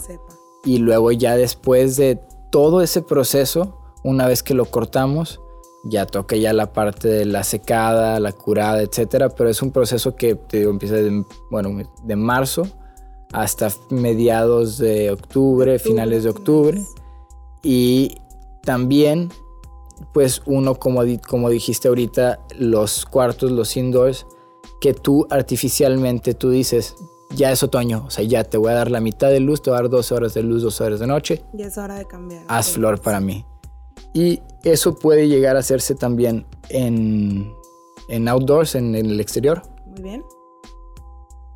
[0.63, 2.19] Y luego ya después de
[2.51, 5.41] todo ese proceso, una vez que lo cortamos,
[5.83, 10.15] ya toca ya la parte de la secada, la curada, etcétera, pero es un proceso
[10.15, 11.69] que te digo, empieza de, bueno,
[12.03, 12.67] de marzo
[13.33, 16.81] hasta mediados de octubre, finales de octubre.
[17.61, 18.17] Y
[18.63, 19.31] también,
[20.13, 24.25] pues uno, como, como dijiste ahorita, los cuartos, los indoors,
[24.81, 26.95] que tú artificialmente tú dices,
[27.35, 29.69] ya es otoño, o sea, ya te voy a dar la mitad de luz, te
[29.69, 31.43] voy a dar dos horas de luz, dos horas de noche.
[31.53, 32.43] Ya es hora de cambiar.
[32.47, 33.45] Haz flor para mí.
[34.13, 37.53] Y eso puede llegar a hacerse también en,
[38.07, 39.61] en outdoors, en, el exterior.
[39.85, 40.23] Muy bien.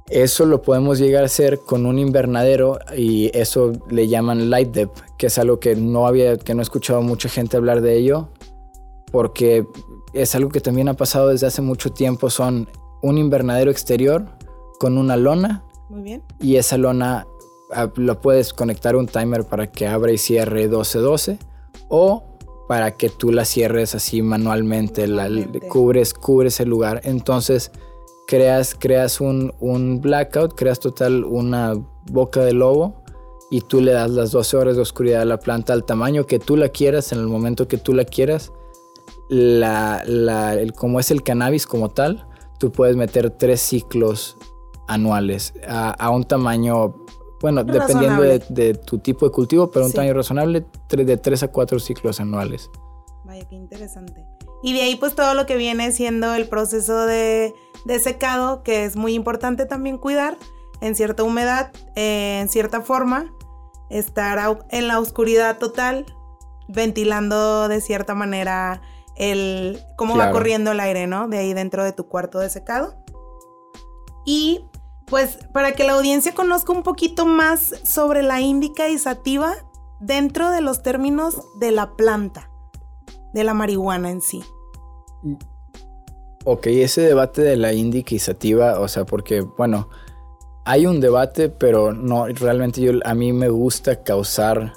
[0.09, 5.01] Eso lo podemos llegar a hacer con un invernadero y eso le llaman light depth,
[5.17, 8.29] que es algo que no había, que no he escuchado mucha gente hablar de ello,
[9.11, 9.67] porque
[10.13, 12.31] es algo que también ha pasado desde hace mucho tiempo.
[12.31, 12.67] Son
[13.01, 14.25] un invernadero exterior
[14.79, 15.63] con una lona.
[15.89, 16.23] Muy bien.
[16.39, 17.27] Y esa lona
[17.73, 21.37] ah, lo puedes conectar un timer para que abra y cierre 12-12
[21.89, 22.23] o
[22.67, 25.27] para que tú la cierres así manualmente, La,
[25.69, 27.01] cubres, cubres el lugar.
[27.03, 27.71] Entonces
[28.27, 31.73] creas, creas un, un, blackout, creas total una
[32.11, 33.01] boca de lobo
[33.49, 36.37] y tú le das las 12 horas de oscuridad a la planta al tamaño que
[36.37, 38.51] tú la quieras, en el momento que tú la quieras.
[39.29, 40.03] La,
[40.53, 42.27] el, como es el cannabis como tal,
[42.59, 44.37] tú puedes meter tres ciclos
[44.87, 46.95] anuales a, un tamaño,
[47.41, 51.79] bueno, dependiendo de, tu tipo de cultivo, pero un tamaño razonable de tres a cuatro
[51.79, 52.69] ciclos anuales.
[53.23, 54.25] Vaya, qué interesante.
[54.61, 57.53] Y de ahí pues todo lo que viene siendo el proceso de,
[57.99, 60.37] secado, que es muy importante también cuidar
[60.81, 63.33] en cierta humedad, eh, en cierta forma,
[63.89, 66.05] estar en la oscuridad total,
[66.67, 68.81] ventilando de cierta manera
[69.19, 71.27] el cómo va corriendo el aire, ¿no?
[71.27, 72.95] De ahí dentro de tu cuarto de secado.
[74.25, 74.65] Y
[75.05, 79.53] pues para que la audiencia conozca un poquito más sobre la índica y sativa
[79.99, 82.49] dentro de los términos de la planta,
[83.33, 84.43] de la marihuana en sí.
[86.45, 89.89] Ok, ese debate de la índica y sativa, o sea, porque, bueno,
[90.63, 94.73] hay un debate, pero no, realmente yo, a mí me gusta causar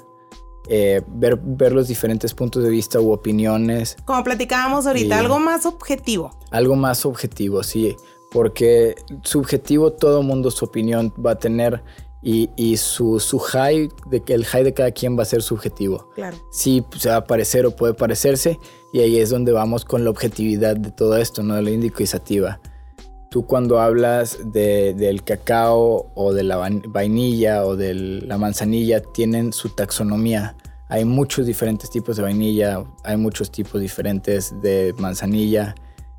[0.67, 3.97] eh, ver, ver, los diferentes puntos de vista u opiniones.
[4.05, 6.31] Como platicábamos ahorita, algo más objetivo.
[6.51, 7.95] Algo más objetivo, sí,
[8.31, 11.83] porque subjetivo todo mundo su opinión va a tener
[12.21, 16.09] y, y su, su, high, de, el high de cada quien va a ser subjetivo.
[16.15, 16.37] Claro.
[16.51, 18.59] Sí, se va a parecer o puede parecerse
[18.93, 21.55] y ahí es donde vamos con la objetividad de todo esto, ¿no?
[21.55, 22.61] De lo índico y sativa
[23.33, 26.57] tú cuando hablas del cacao o de la
[26.89, 30.55] vainilla o de la manzanilla tienen su taxonomía.
[30.87, 35.73] Hay muchos diferentes tipos de vainilla, hay muchos tipos diferentes de manzanilla.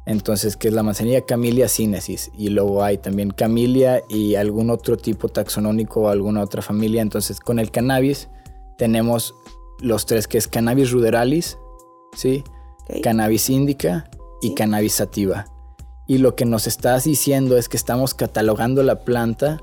[0.07, 1.25] Entonces, ¿qué es la manzanilla?
[1.25, 2.33] Camellia sinensis.
[2.37, 7.01] Y luego hay también Camellia y algún otro tipo taxonómico o alguna otra familia.
[7.01, 8.29] Entonces, con el cannabis
[8.77, 9.37] tenemos
[9.79, 11.59] los tres, que es Cannabis ruderalis,
[12.17, 12.43] ¿sí?
[13.05, 14.11] Cannabis indica
[14.43, 15.54] y cannabis sativa.
[16.07, 19.63] Y lo que nos estás diciendo es que estamos catalogando la planta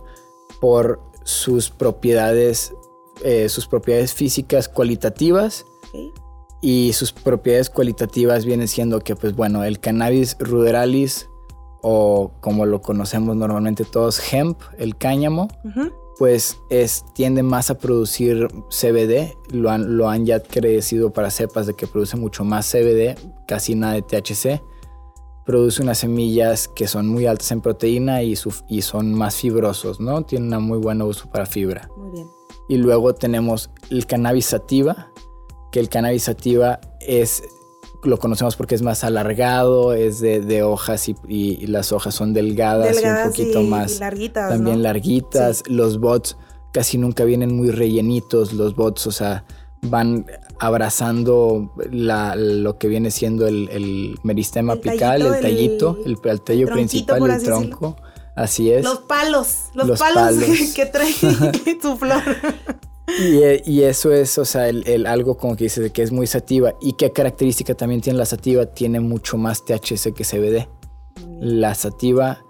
[0.59, 2.73] por sus propiedades,
[3.23, 5.65] eh, sus propiedades físicas cualitativas
[6.61, 11.29] y sus propiedades cualitativas vienen siendo que, pues bueno, el cannabis ruderalis
[11.81, 15.47] o como lo conocemos normalmente todos, hemp, el cáñamo,
[16.17, 19.35] pues es, tiende más a producir CBD.
[19.51, 23.15] Lo han, lo han ya crecido para cepas de que produce mucho más CBD,
[23.47, 24.61] casi nada de THC.
[25.45, 28.35] Produce unas semillas que son muy altas en proteína y,
[28.69, 30.23] y son más fibrosos, ¿no?
[30.23, 31.89] Tiene un muy buen uso para fibra.
[31.97, 32.27] Muy bien.
[32.69, 35.11] Y luego tenemos el cannabis sativa,
[35.71, 37.43] que el cannabis sativa es
[38.03, 43.05] lo conocemos porque es más alargado, es de, hojas y, las hojas son delgadas, y
[43.05, 43.99] un poquito más.
[43.99, 44.49] larguitas.
[44.49, 45.63] También larguitas.
[45.67, 46.37] Los bots
[46.73, 48.53] casi nunca vienen muy rellenitos.
[48.53, 49.45] Los bots, o sea,
[49.82, 50.25] van
[50.59, 57.95] abrazando lo que viene siendo el, meristema apical, el tallito, el, tallo principal, el tronco.
[58.36, 58.84] Así es.
[58.84, 60.36] Los palos, los, palos,
[60.75, 61.13] que trae
[61.82, 62.21] tu flor.
[63.19, 66.27] Eh, y, eso es, o sea, el, algo como que dice de que es muy
[66.27, 66.75] sativa.
[66.79, 68.65] ¿Y qué característica también tiene la sativa?
[68.67, 70.67] Tiene mucho más THC que CBD.
[71.39, 72.45] La sativa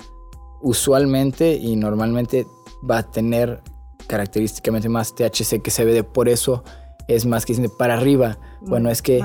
[0.61, 2.45] usualmente y normalmente
[2.87, 3.61] va a tener
[4.05, 6.03] característicamente más THC que CBD.
[6.03, 6.63] Por eso
[7.07, 8.37] es más que para arriba.
[8.61, 9.21] Bueno, es que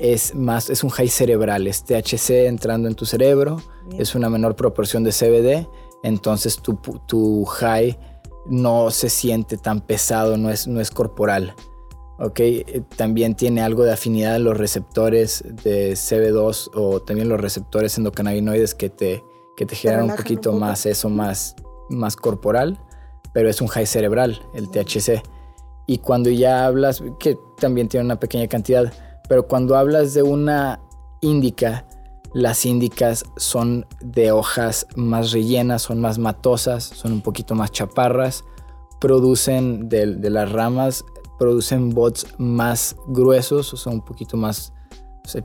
[0.00, 1.66] es más, es un high cerebral.
[1.66, 3.60] Es THC entrando en tu cerebro.
[3.98, 5.68] Es una menor proporción de CBD.
[6.02, 7.98] Entonces tu, tu high
[8.46, 11.54] no se siente tan pesado, no es, no es corporal.
[12.18, 12.40] ¿ok?
[12.40, 17.96] Eh, también tiene algo de afinidad en los receptores de CB2 o también los receptores
[17.98, 19.24] endocannabinoides que te,
[19.56, 21.56] que te generan un poquito más eso, más,
[21.88, 22.80] más corporal,
[23.32, 25.22] pero es un high cerebral, el THC.
[25.86, 28.92] Y cuando ya hablas, que también tiene una pequeña cantidad,
[29.28, 30.80] pero cuando hablas de una
[31.20, 31.86] índica,
[32.34, 38.44] las índicas son de hojas más rellenas, son más matosas, son un poquito más chaparras.
[39.00, 41.04] Producen de, las ramas,
[41.38, 44.72] producen bots más gruesos, o sea, un poquito más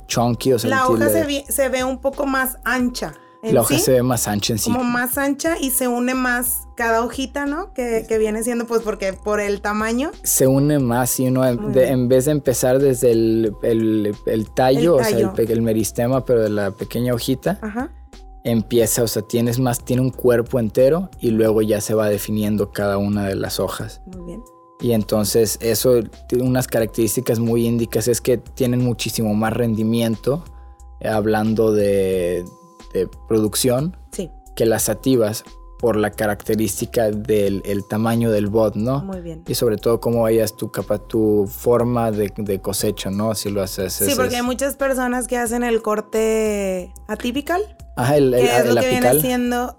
[0.08, 0.54] chunky.
[0.54, 3.14] O sea, la hoja se ve un poco más ancha
[3.44, 4.72] la hoja se ve más ancha en sí.
[4.72, 7.74] Como más ancha y se une más cada hojita, ¿no?
[7.74, 10.12] Que, viene siendo pues porque por el tamaño.
[10.24, 13.56] Se une más y uno en, vez de empezar desde el,
[14.54, 17.60] tallo, o sea, el, meristema, pero de la pequeña hojita.
[18.44, 22.72] Empieza, o sea, tienes más, tiene un cuerpo entero y luego ya se va definiendo
[22.72, 24.02] cada una de las hojas.
[24.08, 24.44] Muy bien.
[24.80, 30.44] Y entonces eso, tiene unas características muy índicas es que tienen muchísimo más rendimiento,
[31.04, 32.44] hablando de,
[32.94, 33.96] de producción
[34.56, 35.44] que las sativas
[35.82, 39.04] por la característica del tamaño del bot, ¿no?
[39.04, 39.44] Muy bien.
[39.48, 43.34] Y sobre todo cómo vayas tu, capa, tu forma de, cosecha, ¿no?
[43.34, 43.94] Si lo haces.
[43.94, 47.76] Sí, porque hay muchas personas que hacen el corte atypical.
[47.98, 49.76] Ajá, el, el, que es lo que viene siendo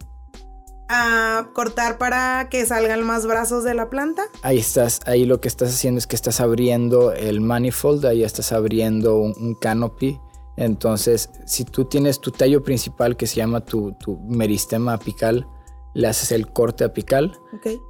[0.89, 4.25] a cortar para que salgan más brazos de la planta.
[4.43, 8.51] Ahí estás, ahí lo que estás haciendo es que estás abriendo el manifold, ahí estás
[8.53, 10.19] abriendo un canopy
[10.57, 13.97] entonces, si tú tienes tu tallo principal que se llama tu,
[14.27, 15.47] meristema apical,
[15.95, 17.39] le haces el corte apical.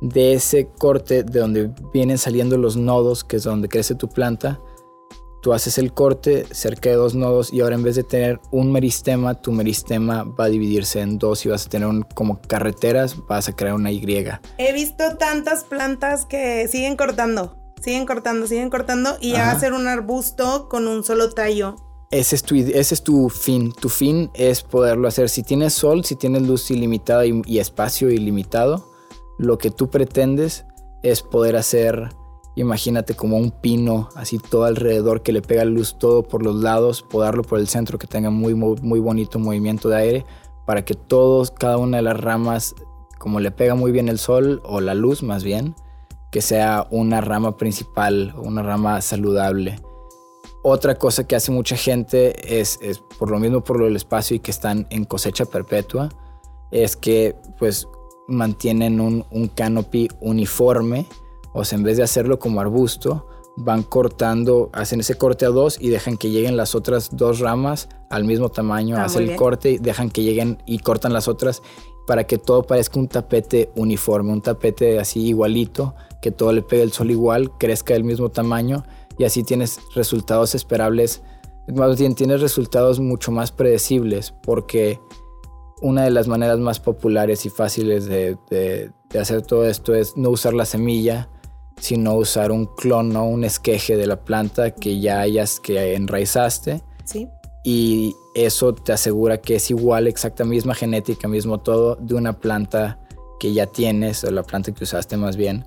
[0.00, 4.60] De ese corte, de donde vienen saliendo los nodos, que es donde crece tu planta,
[5.40, 8.70] tú haces el corte cerca de dos nodos y ahora en vez de tener un
[8.70, 13.48] meristema, tu meristema va a dividirse en dos y vas a tener como carreteras, vas
[13.48, 14.02] a crear una Y.
[14.58, 19.88] He visto tantas plantas que siguen cortando, siguen cortando, siguen cortando y a hacer un
[19.88, 21.74] arbusto con un solo tallo
[22.12, 23.72] ese es, tu, ese es tu fin.
[23.72, 25.30] Tu fin es poderlo hacer.
[25.30, 28.84] Si tienes sol, si tienes luz ilimitada y, espacio ilimitado,
[29.38, 30.66] lo que tú pretendes
[31.02, 32.10] es poder hacer,
[32.54, 37.02] imagínate como un pino, así todo alrededor, que le pega luz todo por los lados,
[37.02, 40.26] podarlo por el centro, que tenga muy, muy, bonito movimiento de aire,
[40.66, 42.74] para que todos, cada una de las ramas,
[43.18, 45.74] como le pega muy bien el sol, o la luz más bien,
[46.30, 49.80] que sea una rama principal, una rama saludable
[50.62, 52.78] otra cosa que hace mucha gente es,
[53.18, 56.08] por lo mismo por lo del espacio y que están en cosecha perpetua,
[56.70, 57.88] es que pues
[58.28, 61.06] mantienen un, un canopy uniforme,
[61.52, 65.76] o sea, en vez de hacerlo como arbusto, van cortando, hacen ese corte a dos
[65.78, 69.72] y dejan que lleguen las otras dos ramas al mismo tamaño, ah, hacen el corte
[69.72, 71.62] y dejan que lleguen y cortan las otras
[72.06, 76.82] para que todo parezca un tapete uniforme, un tapete así igualito, que todo le pegue
[76.82, 78.84] el sol igual, crezca del mismo tamaño
[79.22, 81.22] y así tienes resultados esperables,
[81.72, 84.98] más bien tienes resultados mucho más predecibles porque
[85.80, 90.54] una de las maneras más populares y fáciles de, hacer todo esto es no usar
[90.54, 91.28] la semilla,
[91.78, 96.82] sino usar un clon o un esqueje de la planta que ya hayas que enraizaste.
[97.04, 97.28] Sí.
[97.62, 102.98] Y eso te asegura que es igual, exacta misma genética, mismo todo, de una planta
[103.38, 105.64] que ya tienes, o la planta que usaste más bien,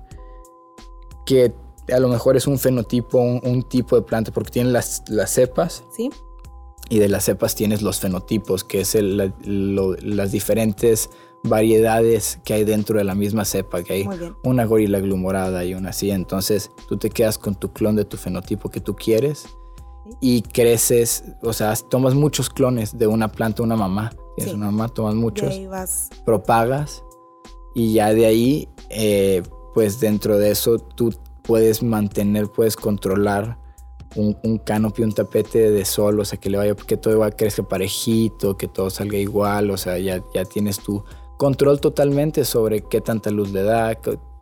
[1.24, 1.54] que
[1.92, 5.84] a lo mejor es un fenotipo, un, tipo de planta, porque tiene las, las cepas.
[5.90, 6.10] Sí.
[6.88, 11.10] Y de las cepas tienes los fenotipos, que es las diferentes
[11.42, 14.08] variedades que hay dentro de la misma cepa, que hay
[14.44, 16.10] una gorila glumorada y una así.
[16.10, 19.46] Entonces tú te quedas con tu clon de tu fenotipo que tú quieres
[20.20, 24.12] y creces, o sea, tomas muchos clones de una planta, una mamá.
[24.36, 25.58] Tienes una mamá, tomas muchos,
[26.24, 27.02] propagas
[27.74, 29.42] y ya de ahí, eh,
[29.74, 31.12] pues dentro de eso tú
[31.46, 33.58] puedes mantener, puedes controlar
[34.14, 37.26] un, un canopy, un tapete de sol, o sea, que le vaya, que todo va
[37.26, 41.04] a crecer parejito, que todo salga igual, o sea, ya, ya tienes tu
[41.36, 43.94] control totalmente sobre qué tanta luz le da.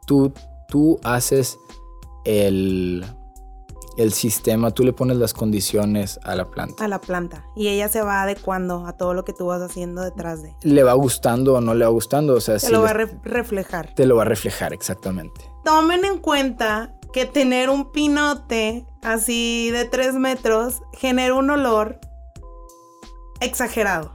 [0.06, 0.32] Tú,
[0.68, 1.58] tú haces
[2.24, 3.04] el,
[3.96, 6.84] el sistema, tú le pones las condiciones a la planta.
[6.84, 7.44] A la planta.
[7.56, 10.54] Y ella se va adecuando a todo lo que tú vas haciendo detrás de.
[10.62, 12.34] Le va gustando o no le va gustando.
[12.34, 13.94] O sea, te lo va a reflejar.
[13.94, 15.53] Te lo va a reflejar, exactamente.
[15.64, 22.00] Tomen en cuenta que tener un pinote así de tres metros genera un olor
[23.40, 24.14] exagerado.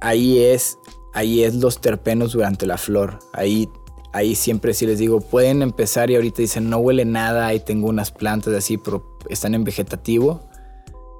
[0.00, 0.78] Ahí es,
[1.14, 3.18] ahí es los terpenos durante la flor.
[3.32, 3.68] Ahí
[4.12, 7.88] ahí siempre sí les digo, pueden empezar y ahorita dicen, no huele nada, ahí tengo
[7.88, 10.48] unas plantas así, pero están en vegetativo.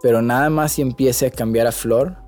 [0.02, 2.21] Pero nada más si empiece a cambiar a flor.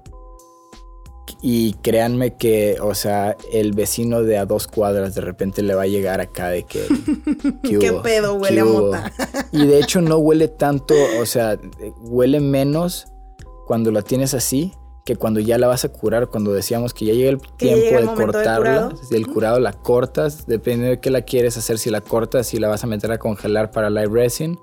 [1.40, 5.82] Y créanme que, o sea, el vecino de a dos cuadras de repente le va
[5.82, 6.82] a llegar acá de que...
[7.62, 9.12] ¿Qué pedo huele a mota?
[9.52, 11.58] y de hecho no huele tanto, o sea,
[12.00, 13.06] huele menos
[13.66, 14.72] cuando la tienes así
[15.04, 18.14] que cuando ya la vas a curar, cuando decíamos que ya llega el tiempo de
[18.14, 22.46] cortarla, si el curado la cortas, depende de qué la quieres hacer, si la cortas,
[22.46, 24.58] si la vas a meter a congelar para live resin,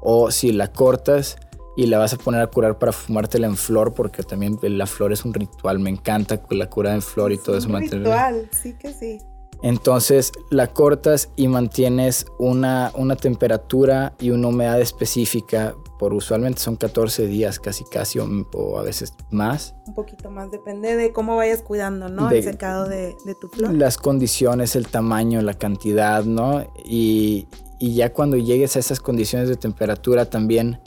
[0.00, 1.36] o si la cortas
[1.76, 5.12] y la vas a poner a curar para fumártela en flor, porque también la flor
[5.12, 7.68] es un ritual, me encanta la cura en flor y todo eso.
[7.68, 9.18] Un ritual, sí que sí.
[9.62, 16.76] Entonces la cortas y mantienes una, una temperatura y una humedad específica por usualmente son
[16.76, 19.74] 14 días casi casi o, a veces más.
[19.86, 22.30] Un poquito más, depende de cómo vayas cuidando, ¿no?
[22.30, 23.72] el secado de, tu flor.
[23.72, 26.66] Las condiciones, el tamaño, la cantidad, ¿no?
[26.84, 27.48] Y,
[27.78, 30.80] y ya cuando llegues a esas condiciones de temperatura también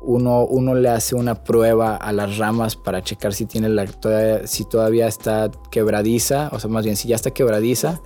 [0.00, 4.46] uno, uno le hace una prueba a las ramas para checar si tiene la todavía,
[4.46, 8.00] si todavía está quebradiza, o sea, más bien si ya está quebradiza,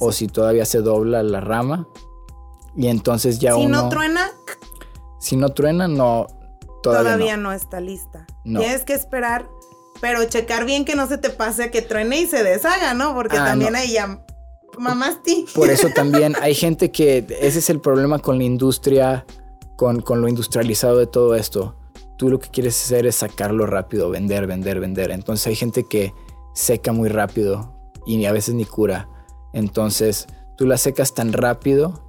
[0.00, 1.88] o si todavía se dobla la rama.
[2.76, 3.78] Y entonces ya si uno.
[3.78, 4.30] Si no truena.
[5.18, 6.26] Si no truena, no.
[6.82, 7.52] Todavía, no.
[7.52, 8.26] está lista.
[8.42, 9.48] Tienes que esperar,
[10.00, 13.14] pero checar bien que no se te pase a que truene y se deshaga, ¿no?
[13.14, 14.24] Porque ah, también ahí ya
[14.78, 15.44] mamaste.
[15.54, 19.26] Por eso también hay gente que ese es el problema con la industria
[19.80, 21.74] con, lo industrializado de todo esto,
[22.18, 25.10] tú lo que quieres hacer es sacarlo rápido, vender, vender, vender.
[25.10, 26.12] Entonces hay gente que
[26.54, 27.74] seca muy rápido
[28.06, 29.08] y a veces ni cura.
[29.54, 30.26] Entonces
[30.58, 32.02] tú la secas tan rápido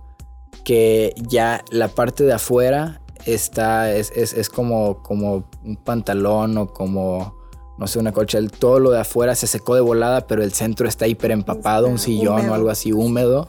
[0.65, 7.37] que ya la parte de afuera está, es, es, como, como un pantalón o como,
[7.81, 8.37] no sé, una cocha.
[8.59, 11.97] Todo lo de afuera se secó de volada, pero el centro está hiper empapado, un
[11.97, 13.47] sillón o algo así húmedo.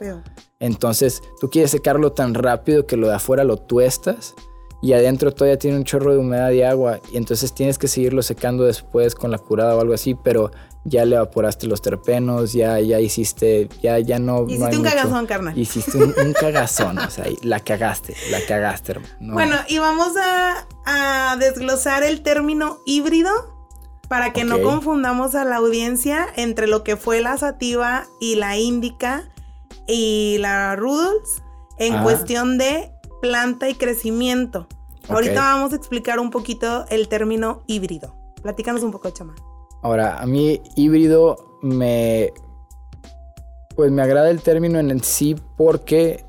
[0.58, 4.34] Entonces tú quieres secarlo tan rápido que lo de afuera lo tuestas
[4.80, 8.22] y adentro todavía tiene un chorro de humedad y agua y entonces tienes que seguirlo
[8.22, 10.50] secando después con la curada o algo así, pero
[10.84, 14.46] ya le evaporaste los terpenos, ya, ya hiciste, ya, ya no.
[14.48, 15.58] Hiciste un cagazón, carnal.
[15.58, 22.22] Hiciste un, cagazón, o sea, la cagaste, la cagaste, Bueno, y vamos a, desglosar el
[22.22, 23.51] término híbrido
[24.12, 28.58] para que no confundamos a la audiencia entre lo que fue la sativa y la
[28.58, 29.30] índica
[29.88, 31.38] y la Rudolf
[31.78, 32.92] en cuestión de
[33.22, 34.66] planta y crecimiento.
[35.08, 38.14] Ahorita vamos a explicar un poquito el término híbrido.
[38.42, 39.34] Platícanos un poco, Chama.
[39.82, 42.34] Ahora, a mí híbrido me...
[43.74, 46.26] Pues me agrada el término en sí porque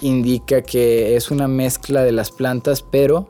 [0.00, 3.28] indica que es una mezcla de las plantas, pero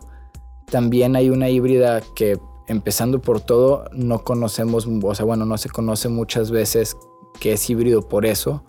[0.65, 2.39] también hay una híbrida que
[2.69, 6.97] empezando por todo no conocemos, o sea, bueno, no se conoce muchas veces
[7.41, 8.65] que es híbrido por eso,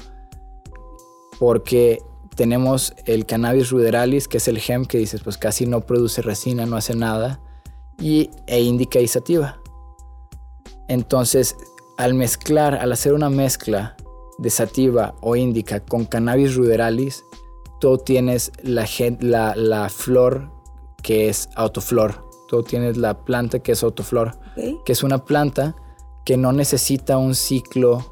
[1.40, 2.02] porque
[2.36, 6.66] tenemos el cannabis ruderalis, que es el gem que dices, pues casi no produce resina,
[6.66, 7.42] no hace nada,
[8.00, 9.60] y e indica y sativa.
[10.88, 11.56] Entonces,
[11.98, 13.98] al mezclar, al hacer una mezcla
[14.38, 17.24] de sativa o indica con cannabis ruderalis,
[17.80, 18.88] tú tienes la,
[19.20, 20.52] la, la flor
[21.02, 22.27] que es autoflor.
[22.48, 24.38] Tú tienes la planta que es autoflor,
[24.86, 25.76] que es una planta
[26.26, 28.06] que no necesita un ciclo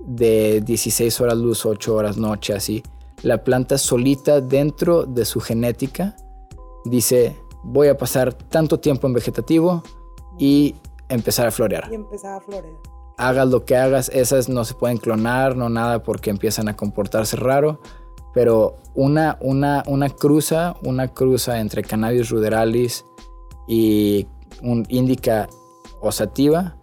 [0.00, 2.82] de 16 horas luz, 8 horas noche, así.
[3.22, 6.16] La planta solita dentro de su genética
[6.84, 9.82] dice, voy a pasar tanto tiempo en vegetativo
[10.38, 10.76] y
[11.08, 11.88] empezar a florear.
[11.90, 12.74] Y empezar a florear.
[13.18, 17.36] Hagas lo que hagas, esas no se pueden clonar, no nada, porque empiezan a comportarse
[17.36, 17.80] raro.
[18.34, 23.06] Pero una, una, una cruza, una cruza entre Cannabis ruderalis
[23.66, 24.26] y
[24.62, 25.48] un indica
[26.00, 26.76] osativa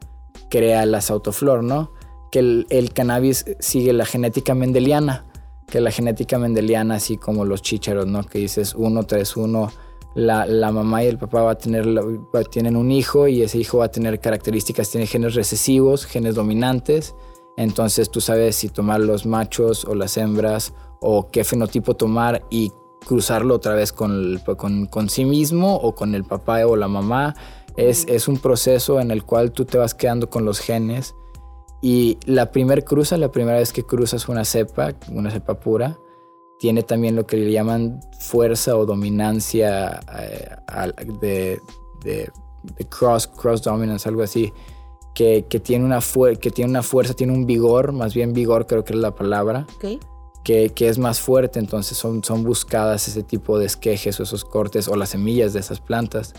[0.50, 1.92] crea la sautoflor, ¿no?
[2.32, 5.26] Que el, cannabis sigue la genética mendeliana,
[5.68, 8.24] que la genética mendeliana, así como los chícharos, ¿no?
[8.24, 9.72] Que dices 1, 3, 1
[10.16, 11.88] la, la, mamá y el papá va a tener,
[12.52, 17.16] tienen un hijo y ese hijo va a tener características, tiene genes recesivos, genes dominantes.
[17.58, 22.72] Entonces tú sabes si tomar los machos o las hembras o qué fenotipo tomar y
[23.04, 27.36] cruzarlo otra vez con, con, con sí mismo o con el papá o la mamá.
[27.76, 31.16] Es, es, un proceso en el cual tú te vas quedando con los genes.
[31.82, 35.98] Y la primer cruza, la primera vez que cruzas una cepa, una cepa pura,
[36.64, 40.48] tiene también lo que le llaman fuerza o dominancia eh,
[41.20, 41.60] de,
[42.04, 42.32] de,
[42.90, 44.54] cross, cross dominance, algo así,
[45.14, 46.00] que, que tiene una
[46.40, 49.68] que tiene una fuerza, tiene un vigor, más bien vigor creo que es la palabra,
[50.44, 54.44] que, que, es más fuerte, entonces son, son buscadas ese tipo de esquejes o esos
[54.46, 56.34] cortes o las semillas de esas plantas.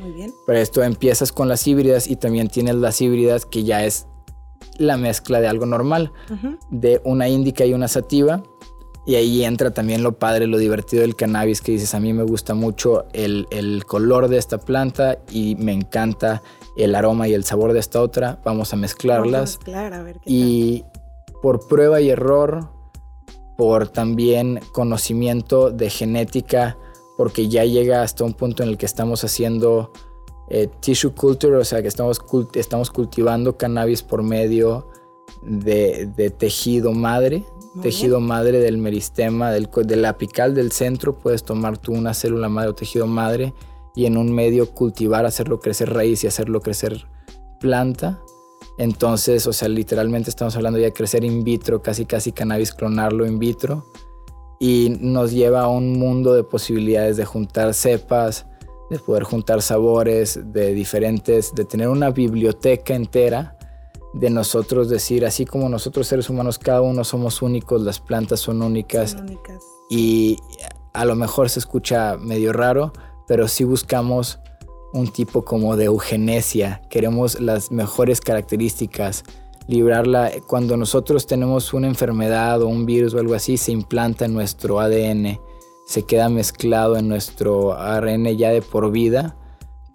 [0.00, 0.32] Muy bien.
[0.46, 4.06] Pero esto empiezas con las híbridas y también tienes las híbridas que ya es
[4.78, 6.12] la mezcla de algo normal,
[6.70, 8.42] de una índica y una sativa
[9.06, 12.24] y ahí entra también lo padre, lo divertido del cannabis, que dices, a mí me
[12.24, 16.42] gusta mucho el, color de esta planta y me encanta
[16.76, 18.40] el aroma y el sabor de esta otra.
[18.44, 19.60] Vamos a mezclarlas.
[20.24, 20.84] y
[21.40, 22.68] por prueba y error,
[23.56, 26.76] por también conocimiento de genética,
[27.16, 29.92] porque ya llega hasta un punto en el que estamos haciendo
[30.48, 32.20] eh, tissue culture, o sea, que estamos,
[32.54, 34.88] estamos cultivando cannabis por medio
[35.42, 37.44] de, de tejido madre,
[37.82, 42.70] tejido madre del meristema, del, del apical del centro, puedes tomar tú una célula madre
[42.70, 43.54] o tejido madre
[43.94, 47.06] y en un medio cultivar, hacerlo crecer raíz y hacerlo crecer
[47.58, 48.20] planta.
[48.78, 53.26] Entonces, o sea, literalmente estamos hablando ya de crecer in vitro, casi casi cannabis, clonarlo
[53.26, 53.86] in vitro.
[54.58, 58.46] Y nos lleva a un mundo de posibilidades de juntar cepas,
[58.90, 63.56] de poder juntar sabores, de diferentes, de tener una biblioteca entera
[64.16, 68.62] de nosotros decir, así como nosotros seres humanos, cada uno somos únicos, las plantas son
[68.62, 69.16] únicas.
[69.90, 70.38] Y
[70.94, 72.92] a lo mejor se escucha medio raro,
[73.28, 74.38] pero sí buscamos
[74.96, 76.80] un tipo como de eugenesia.
[76.88, 79.24] Queremos las mejores características,
[79.68, 80.30] librarla.
[80.46, 84.80] Cuando nosotros tenemos una enfermedad o un virus o algo así, se implanta en nuestro
[84.80, 85.38] ADN,
[85.86, 89.36] se queda mezclado en nuestro ARN ya de por vida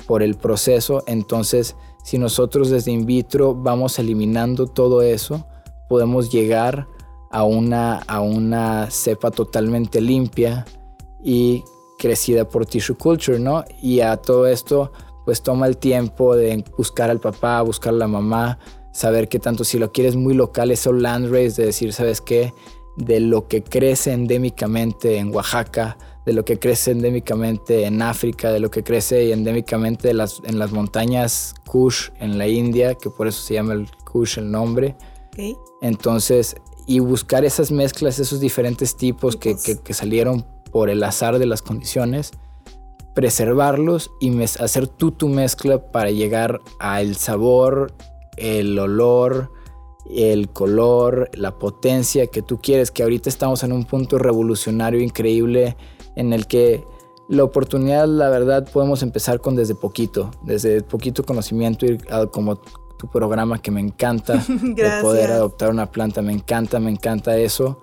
[0.07, 1.03] por el proceso.
[1.07, 5.45] Entonces, si nosotros desde in vitro vamos eliminando todo eso,
[5.89, 6.87] podemos llegar
[7.31, 10.65] a una, a una cepa totalmente limpia
[11.23, 11.63] y
[12.01, 13.63] crecida por tissue culture, ¿no?
[13.79, 14.91] Y a todo esto,
[15.23, 18.57] pues toma el tiempo de buscar al papá, buscar a la mamá,
[18.91, 22.55] saber qué tanto, si lo quieres muy local, eso land race, de decir, ¿sabes qué?
[22.97, 28.59] De lo que crece endémicamente en Oaxaca, de lo que crece endémicamente en África, de
[28.59, 33.27] lo que crece endémicamente en las, en las montañas Kush en la India, que por
[33.27, 34.95] eso se llama el Kush el nombre.
[35.81, 36.55] Entonces,
[36.87, 41.61] y buscar esas mezclas, esos diferentes tipos que, que, salieron por el azar de las
[41.61, 42.31] condiciones,
[43.13, 47.93] preservarlos y hacer tú tu mezcla para llegar al sabor,
[48.37, 49.51] el olor,
[50.09, 55.75] el color, la potencia que tú quieres, que ahorita estamos en un punto revolucionario increíble
[56.15, 56.83] en el que
[57.29, 61.99] la oportunidad, la verdad, podemos empezar con desde poquito, desde poquito conocimiento, ir
[62.31, 67.37] como tu programa que me encanta, de poder adoptar una planta, me encanta, me encanta
[67.37, 67.79] eso,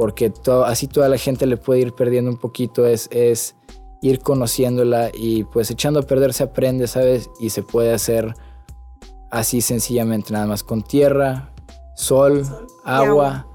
[0.00, 0.32] porque
[0.64, 3.54] así toda la gente le puede ir perdiendo un poquito, es, es
[4.00, 7.28] ir conociéndola y pues echando a perder se aprende, ¿sabes?
[7.38, 8.34] Y se puede hacer
[9.30, 11.52] así sencillamente, nada más con tierra,
[11.96, 12.46] sol,
[12.82, 13.46] agua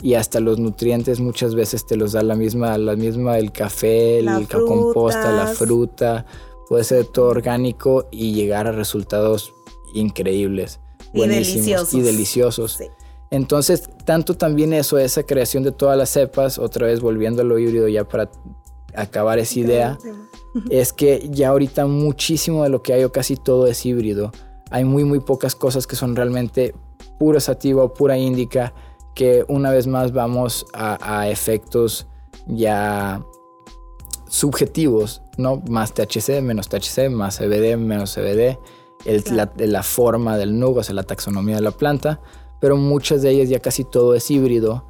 [0.00, 4.20] y hasta los nutrientes muchas veces te los da la misma, la misma el café,
[4.20, 6.26] el composta, la fruta,
[6.68, 9.52] puede ser todo orgánico y llegar a resultados
[9.94, 10.78] increíbles,
[11.12, 11.92] y deliciosos.
[11.94, 12.78] y deliciosos.
[13.30, 17.58] Entonces, tanto también eso, esa creación de todas las cepas, otra vez volviendo a lo
[17.58, 18.30] híbrido ya para
[18.94, 19.98] acabar esa idea,
[20.70, 24.32] es que ya ahorita muchísimo de lo que hay o casi todo es híbrido.
[24.70, 26.74] Hay muy muy pocas cosas que son realmente
[27.18, 28.72] pura sativa o pura índica
[29.14, 32.06] que una vez más vamos a, efectos
[32.46, 33.20] ya
[34.28, 35.60] subjetivos, ¿no?
[35.68, 38.58] Más THC, menos THC, más CBD, menos CBD,
[39.04, 39.24] el,
[39.58, 42.20] la, forma del nugo, o sea, la taxonomía de la planta,
[42.60, 44.86] pero muchas de ellas ya casi todo es híbrido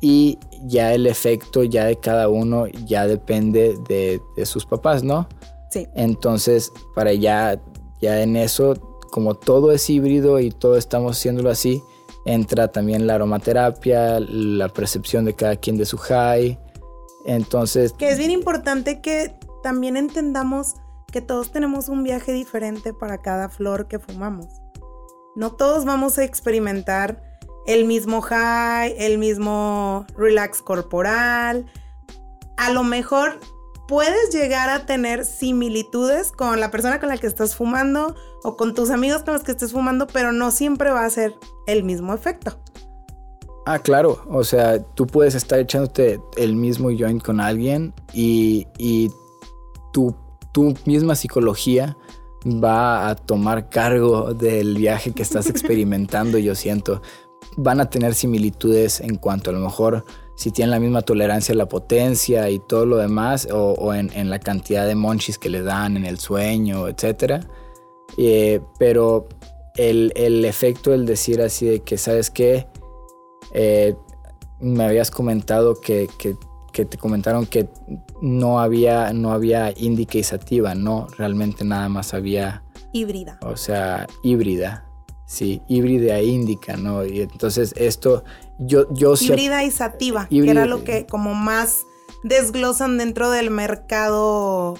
[0.00, 5.28] y ya el efecto ya de cada uno ya depende de, sus papás, ¿no?
[5.70, 5.86] Sí.
[5.94, 7.60] Entonces, para ya,
[8.00, 8.74] ya en eso
[9.10, 11.82] como todo es híbrido y todo estamos haciéndolo así,
[12.24, 16.58] entra también la aromaterapia, la percepción de cada quien de su high.
[17.26, 17.92] Entonces...
[17.92, 20.74] Que es bien importante que también entendamos
[21.10, 24.59] que todos tenemos un viaje diferente para cada flor que fumamos.
[25.40, 27.22] No todos vamos a experimentar
[27.66, 31.64] el mismo high, el mismo relax corporal.
[32.58, 33.40] A lo mejor
[33.88, 38.74] puedes llegar a tener similitudes con la persona con la que estás fumando o con
[38.74, 41.34] tus amigos con los que estés fumando, pero no siempre va a ser
[41.66, 42.58] el mismo efecto.
[43.64, 44.22] Ah, claro.
[44.28, 49.10] O sea, tú puedes estar echándote el mismo joint con alguien y, y
[49.94, 50.14] tu,
[50.52, 51.96] tu misma psicología
[52.46, 57.02] va a tomar cargo del viaje que estás experimentando, yo siento.
[57.56, 60.04] Van a tener similitudes en cuanto a lo mejor
[60.40, 64.38] si tienen la misma tolerancia a la potencia y todo lo demás, o, en, la
[64.38, 67.44] cantidad de monchis que le dan en el sueño, etc.
[68.16, 69.28] Eh, pero
[69.76, 72.66] el, efecto del decir así de que, ¿sabes qué?
[73.52, 73.94] Eh,
[74.60, 76.08] me habías comentado que,
[76.72, 77.68] te comentaron que
[78.20, 82.62] no había, no había indica y sativa, no, realmente nada más había...
[82.92, 83.38] Híbrida.
[83.42, 84.86] O sea, híbrida.
[85.26, 87.04] Sí, híbrida e índica, ¿no?
[87.04, 88.24] Y entonces esto,
[88.58, 91.86] yo, yo Híbrida y sativa, que era lo que como más
[92.24, 94.74] desglosan dentro del mercado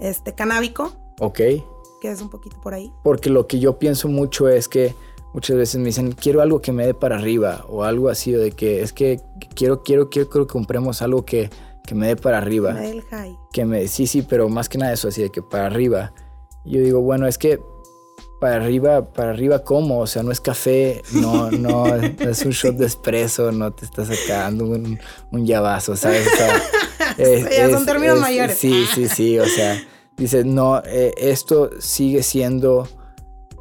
[0.00, 0.92] este, canábico.
[1.20, 1.40] Ok.
[2.00, 2.92] Que es un poquito por ahí.
[3.02, 4.94] Porque lo que yo pienso mucho es que
[5.36, 8.40] muchas veces me dicen, quiero algo que me dé para arriba, o algo así, o
[8.40, 9.20] de que es que
[9.54, 11.50] quiero, quiero, quiero, que compremos algo que,
[11.86, 12.72] que me dé para arriba.
[12.72, 13.38] Me dé el high.
[13.52, 16.12] Que me, sí, sí, pero más que nada eso, así de que para arriba.
[16.64, 17.60] Yo digo, bueno, es que
[18.40, 22.76] para arriba, para arriba cómo, o sea, no es café, no, no, es un shot
[22.76, 24.98] de espresso, no te estás sacando un,
[25.32, 26.28] un llavazo, ¿sabes?
[27.18, 28.58] ya son términos mayores.
[28.58, 29.80] Sí, sí, sí, o sea,
[30.16, 32.88] dices, no, eh, esto sigue siendo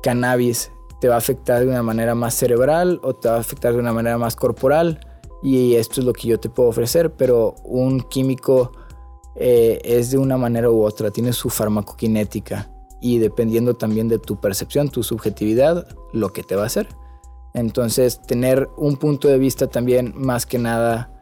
[0.03, 3.73] cannabis, te va a afectar de una manera más cerebral o te va a afectar
[3.73, 4.99] de una manera más corporal
[5.45, 8.71] y esto es lo que yo te puedo ofrecer, pero un químico
[9.35, 14.39] eh, es de una manera u otra, tiene su farmacokinética y dependiendo también de tu
[14.39, 16.87] percepción, tu subjetividad, lo que te va a hacer.
[17.53, 21.13] Entonces, tener un punto de vista también, más que nada,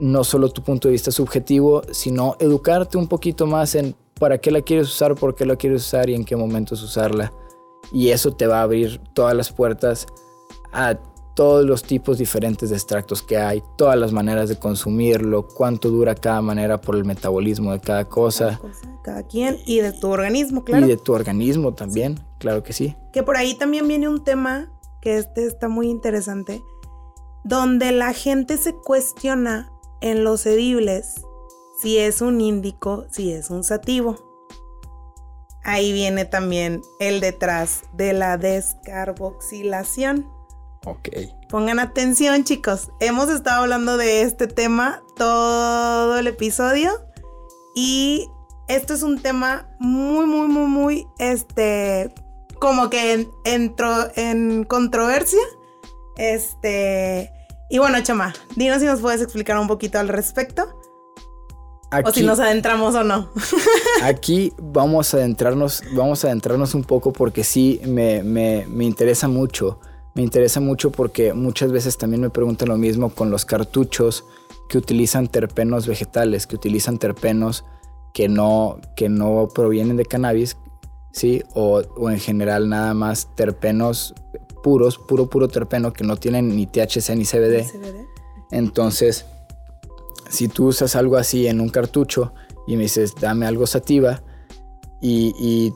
[0.00, 4.50] no solo tu punto de vista subjetivo, sino educarte un poquito más en para qué
[4.50, 7.32] la quieres usar, por qué la quieres usar y en qué momentos usarla.
[7.92, 10.08] Y eso te va a abrir todas las puertas
[10.72, 10.98] a
[11.38, 16.16] todos los tipos diferentes de extractos que hay, todas las maneras de consumirlo, cuánto dura
[16.16, 18.60] cada manera por el metabolismo de cada cosa.
[19.04, 20.84] Cada, quien y de tu organismo, claro.
[20.84, 22.96] Y de tu organismo también, claro que sí.
[23.12, 24.68] Que por ahí también viene un tema
[25.00, 26.60] que este está muy interesante,
[27.44, 29.70] donde la gente se cuestiona
[30.00, 31.22] en los edibles
[31.80, 34.16] si es un índico, si es un sativo.
[35.62, 40.36] Ahí viene también el detrás de la descarboxilación
[40.88, 41.08] Ok.
[41.50, 42.88] Pongan atención, chicos.
[43.00, 46.90] Hemos estado hablando de este tema todo el episodio.
[47.74, 48.26] Y
[48.68, 52.12] esto es un tema muy, muy, muy, muy, este,
[52.58, 55.42] como que entró en controversia.
[56.16, 57.30] Este,
[57.68, 60.80] y bueno, Chama, dinos si nos puedes explicar un poquito al respecto.
[62.02, 63.30] o si nos adentramos o no.
[64.02, 69.28] aquí vamos a adentrarnos, vamos a adentrarnos un poco porque sí me, me, me interesa
[69.28, 69.78] mucho
[70.18, 74.24] me interesa mucho porque muchas veces también me preguntan lo mismo con los cartuchos
[74.68, 77.64] que utilizan terpenos vegetales, que utilizan terpenos
[78.12, 80.56] que no, que no provienen de cannabis,
[81.12, 81.44] ¿sí?
[81.54, 84.12] O, en general nada más terpenos
[84.60, 87.64] puros, puro, puro terpeno que no tienen ni THC ni CBD.
[88.50, 89.24] Entonces,
[90.28, 92.32] si tú usas algo así en un cartucho
[92.66, 94.24] y me dices, dame algo sativa,
[95.00, 95.72] y, y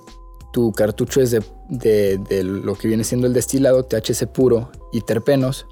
[0.52, 5.66] tu cartucho es de de, lo que viene siendo el destilado, THC puro y terpenos,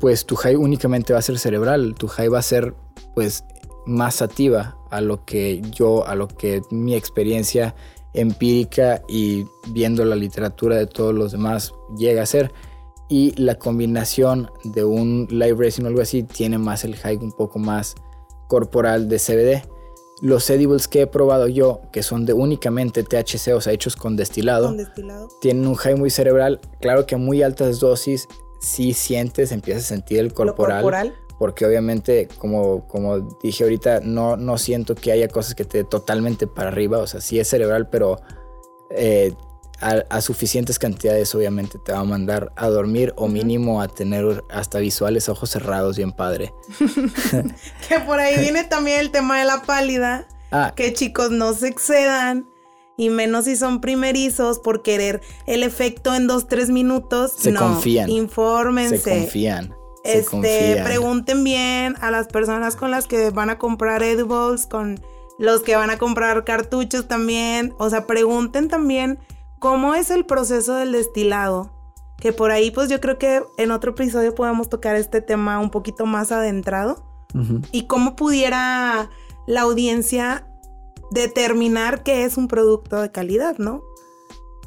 [0.00, 2.74] pues tu high únicamente va a ser cerebral, tu high va a ser
[3.14, 3.44] pues
[3.86, 7.74] más sativa a lo que yo, a lo que mi experiencia
[8.14, 12.52] empírica y viendo la literatura de todos los demás llega a ser.
[13.10, 17.32] Y la combinación de un live resin o algo así tiene más el high un
[17.32, 17.94] poco más
[18.48, 19.77] corporal de CBD.
[20.20, 24.16] Los edibles que he probado yo, que son de únicamente THC, o sea, hechos con
[24.16, 24.74] destilado,
[25.40, 26.60] tienen un high muy cerebral.
[26.80, 28.28] Claro que a muy altas dosis
[28.60, 31.14] sí sientes, empiezas a sentir el corporal.
[31.38, 35.84] Porque obviamente, como, como dije ahorita, no, no siento que haya cosas que te dé
[35.84, 36.98] totalmente para arriba.
[36.98, 38.20] O sea, sí es cerebral, pero
[38.90, 39.32] eh,
[39.80, 44.78] a, suficientes cantidades obviamente te va a mandar a dormir o mínimo a tener hasta
[44.78, 46.52] visuales ojos cerrados bien padre.
[47.88, 50.26] que por ahí viene también el tema de la pálida.
[50.50, 50.72] Ah.
[50.74, 52.48] Que chicos no se excedan
[52.96, 57.32] y menos si son primerizos por querer el efecto en dos, tres minutos.
[57.38, 58.10] Se no, confían.
[58.10, 58.98] Infórmense.
[58.98, 59.74] Se confían.
[60.04, 65.00] Se este, pregunten bien a las personas con las que van a comprar edibles, con
[65.38, 67.74] los que van a comprar cartuchos también.
[67.78, 69.18] O sea, pregunten también
[69.58, 71.72] cómo es el proceso del destilado.
[72.18, 75.70] Que por ahí, pues yo creo que en otro episodio podemos tocar este tema un
[75.70, 77.04] poquito más adentrado.
[77.72, 79.10] Y cómo pudiera
[79.46, 80.46] la audiencia
[81.10, 83.82] determinar qué es un producto de calidad, ¿no?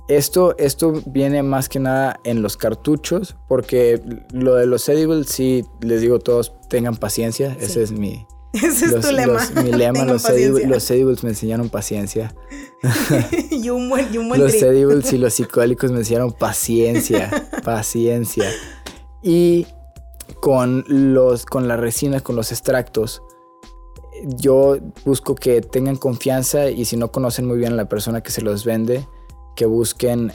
[0.08, 5.64] Esto, esto viene más que nada en los cartuchos, porque lo de los edibles, sí,
[5.82, 8.28] les digo todos, tengan paciencia, ese es mi...
[8.54, 9.40] Ese es tu lema.
[9.64, 12.36] mi lema, los, edibles, me enseñaron paciencia.
[13.52, 18.50] y un buen, y un buen Los edibles y los psicólicos me enseñaron paciencia, paciencia.
[19.22, 19.68] Y
[20.42, 23.22] con, los, con las resinas, con los extractos,
[24.24, 28.32] yo busco que tengan confianza y si no conocen muy bien a la persona que
[28.32, 29.08] se los vende,
[29.56, 30.34] que busquen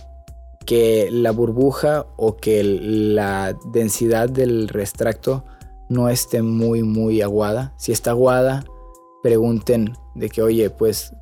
[0.64, 5.45] que la burbuja o que la densidad del extracto
[5.89, 7.74] no esté muy, muy aguada.
[7.76, 8.64] Si está aguada,
[9.22, 11.12] pregunten de que, oye, pues,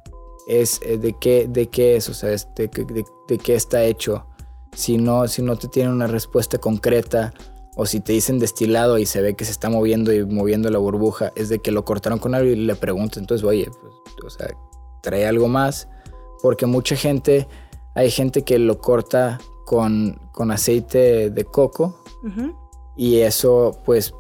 [0.47, 4.27] es, eh, de, qué, de qué es, o sea, de, de, qué está hecho.
[4.75, 7.33] Si no, si no te tienen una respuesta concreta,
[7.77, 10.79] o si te dicen destilado y se ve que se está moviendo y moviendo la
[10.79, 13.95] burbuja, es de que lo cortaron con algo y le pregunto, entonces, oye, pues,
[14.25, 14.49] o sea,
[15.03, 15.89] trae algo más,
[16.43, 17.49] porque mucha gente,
[17.95, 22.01] hay gente que lo corta con, con aceite de coco
[22.97, 24.15] y eso, pues,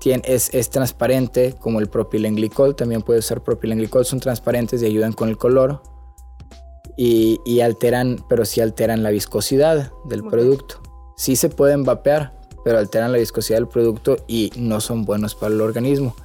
[0.00, 5.12] tiene, es, es, transparente, como el propilenglicol, también puede usar propilenglicol, son transparentes y ayudan
[5.12, 5.82] con el color.
[6.96, 10.80] Y, y alteran, pero sí alteran la viscosidad del producto.
[11.16, 12.32] Sí se pueden vapear,
[12.64, 16.16] pero alteran la viscosidad del producto y no son buenos para el organismo.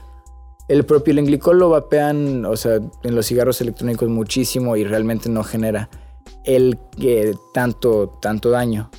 [0.68, 5.90] El propilenglicol lo vapean, o sea, en los cigarros electrónicos muchísimo y realmente no genera
[6.44, 8.90] el que tanto, tanto daño.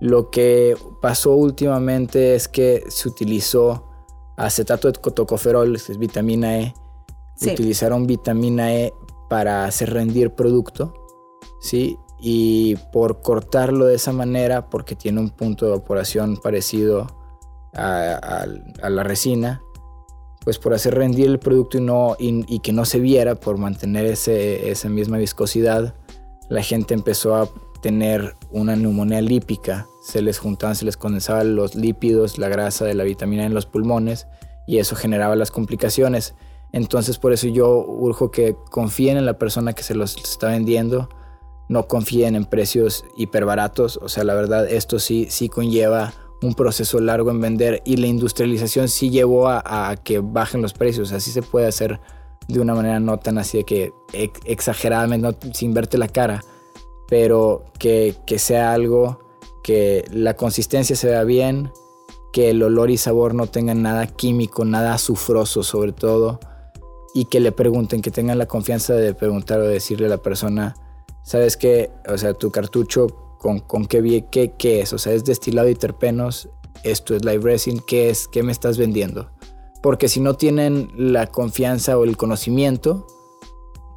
[0.00, 3.89] Lo que pasó últimamente es que se utilizó
[4.46, 6.74] acetato de tocoferol, que es vitamina E.
[7.42, 8.92] Utilizaron vitamina E
[9.28, 10.92] para hacer rendir producto,
[11.60, 11.98] ¿sí?
[12.20, 17.06] y por cortarlo de esa manera, porque tiene un punto de evaporación parecido
[17.72, 18.46] a,
[18.88, 19.62] la resina,
[20.44, 24.04] pues por hacer rendir el producto y, no, y, que no se viera, por mantener
[24.04, 25.94] ese, esa misma viscosidad,
[26.48, 27.48] la gente empezó a
[27.80, 29.86] tener una neumonía lípica.
[30.00, 33.66] Se les juntaban, se les condensaban los lípidos, la grasa de la vitamina en los
[33.66, 34.26] pulmones
[34.66, 36.34] y eso generaba las complicaciones.
[36.72, 41.08] Entonces por eso yo urjo que confíen en la persona que se los está vendiendo,
[41.68, 43.98] no confíen en precios hiperbaratos.
[44.02, 48.06] O sea, la verdad, esto sí, sí conlleva un proceso largo en vender y la
[48.06, 51.12] industrialización sí llevó a, que bajen los precios.
[51.12, 52.00] Así se puede hacer
[52.48, 53.92] de una manera no tan así de que
[54.44, 56.42] exageradamente, sin verte la cara,
[57.08, 59.20] pero que, que sea algo
[59.62, 61.70] que la consistencia se vea bien,
[62.32, 66.40] que el olor y sabor no tengan nada químico, nada azufroso sobre todo,
[67.14, 70.76] y que le pregunten, que tengan la confianza de preguntar o decirle a la persona,
[71.24, 73.08] sabes que, o sea, tu cartucho
[73.38, 76.48] con, con qué, qué, qué es, o sea, es destilado y terpenos,
[76.84, 78.28] esto es live resin, ¿qué es?
[78.28, 79.30] ¿Qué me estás vendiendo?
[79.82, 83.06] Porque si no tienen la confianza o el conocimiento,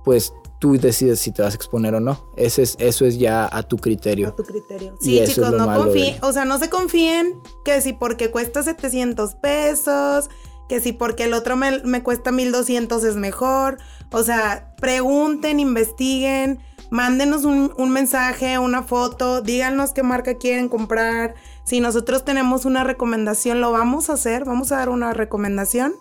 [0.03, 0.33] pues
[0.63, 2.25] tú decides si te vas a exponer o no.
[2.37, 4.29] Ese es, eso es ya a tu criterio.
[4.29, 4.95] A tu criterio.
[5.01, 10.29] Sí, chicos, no confíen, o sea, no se confíen que si porque cuesta 700 pesos,
[10.69, 13.77] que si porque el otro me, me cuesta 1200 es mejor.
[14.13, 16.61] O sea, pregunten, investiguen
[16.91, 21.35] mándenos un, mensaje, una foto, díganos qué marca quieren comprar.
[21.65, 25.93] Si nosotros tenemos una recomendación, lo vamos a hacer, vamos a dar una recomendación.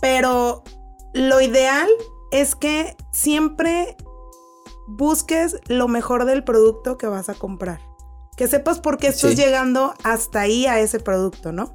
[0.00, 0.64] Pero
[1.12, 1.88] lo ideal
[2.34, 3.96] es que siempre
[4.88, 7.80] busques lo mejor del producto que vas a comprar.
[8.36, 11.72] Que sepas por qué estás llegando hasta ahí a ese producto, ¿no?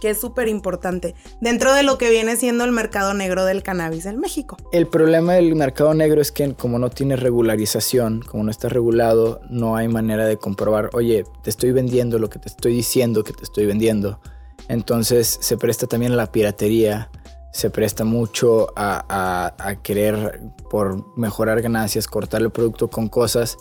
[0.00, 4.06] que es súper importante dentro de lo que viene siendo el mercado negro del cannabis
[4.06, 4.56] en México.
[4.72, 9.42] El problema del mercado negro es que como no tiene regularización, como no está regulado,
[9.50, 13.34] no hay manera de comprobar, oye, te estoy vendiendo lo que te estoy diciendo que
[13.34, 14.20] te estoy vendiendo.
[14.68, 17.10] Entonces se presta también a la piratería,
[17.52, 20.40] se presta mucho a, a querer
[20.70, 23.58] por mejorar ganancias, cortar el producto con cosas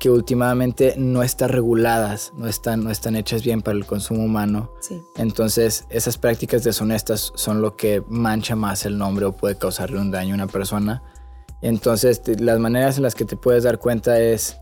[0.00, 4.72] que últimamente no están reguladas, no están, no están hechas bien para el consumo humano.
[5.16, 10.10] Entonces, esas prácticas deshonestas son lo que mancha más el nombre o puede causarle un
[10.10, 11.02] daño a una persona.
[11.60, 14.56] Entonces, las maneras en las que te puedes dar cuenta es,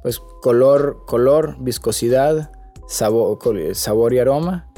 [0.00, 2.52] pues, color, color viscosidad,
[2.86, 3.38] sabor,
[3.74, 4.68] sabor y aroma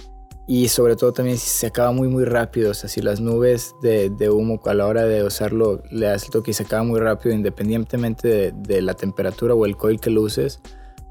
[0.47, 3.75] y sobre todo también si se acaba muy muy rápido, o sea, si las nubes
[3.83, 7.01] de, humo a la hora de usarlo le das el toque y se acaba muy
[7.01, 10.61] rápido independientemente de, la temperatura o el coil que lo uses,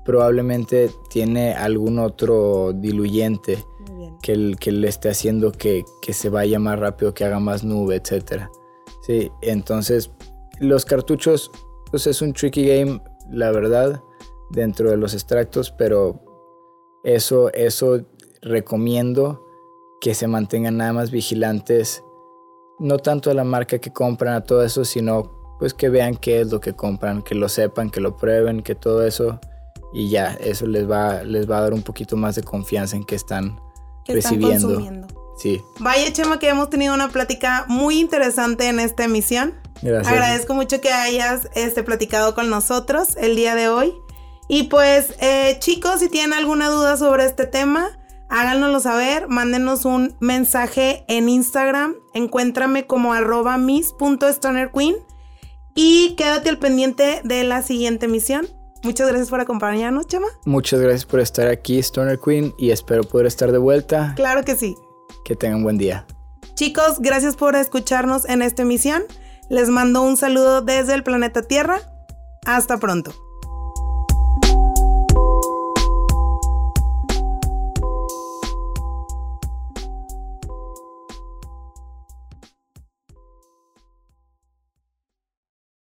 [0.05, 3.63] probablemente tiene algún otro diluyente
[4.21, 7.95] que, que le esté haciendo que, que, se vaya más rápido, que haga más nube,
[7.95, 8.43] etc.
[9.01, 10.11] Sí, entonces
[10.59, 11.51] los cartuchos
[11.91, 14.01] pues es un tricky game, la verdad,
[14.51, 16.21] dentro de los extractos, pero
[17.03, 18.03] eso, eso
[18.45, 19.43] recomiendo
[19.99, 22.03] que se mantengan nada más vigilantes,
[22.79, 26.41] no tanto a la marca que compran, a todo eso, sino pues que vean qué
[26.41, 29.39] es lo que compran, que lo sepan, que lo prueben, que todo eso
[29.93, 33.03] y ya, eso les va, les va a dar un poquito más de confianza en
[33.03, 33.59] que están
[34.05, 35.07] recibiendo.
[35.37, 35.61] sí.
[35.79, 39.53] Vaya Chema que hemos tenido una plática muy interesante en esta emisión.
[39.81, 40.11] Gracias.
[40.11, 43.93] Agradezco mucho que hayas este, platicado con nosotros el día de hoy.
[44.47, 47.97] Y pues eh, chicos, si tienen alguna duda sobre este tema,
[48.30, 54.95] háganoslo saber, mándenos un mensaje en Instagram, encuéntrame como arroba miss.stonerqueen
[55.76, 58.47] y quédate al pendiente de la siguiente misión.
[58.84, 60.28] Muchas gracias por acompañarnos, Chema.
[60.45, 64.13] Muchas gracias por estar aquí, Stoner Queen, y espero poder estar de vuelta.
[64.15, 64.76] Claro que sí.
[65.23, 66.05] Que tengan buen día.
[66.53, 69.03] Chicos, gracias por escucharnos en esta emisión.
[69.49, 71.82] Les mando un saludo desde el planeta Tierra.
[72.45, 73.11] Hasta pronto.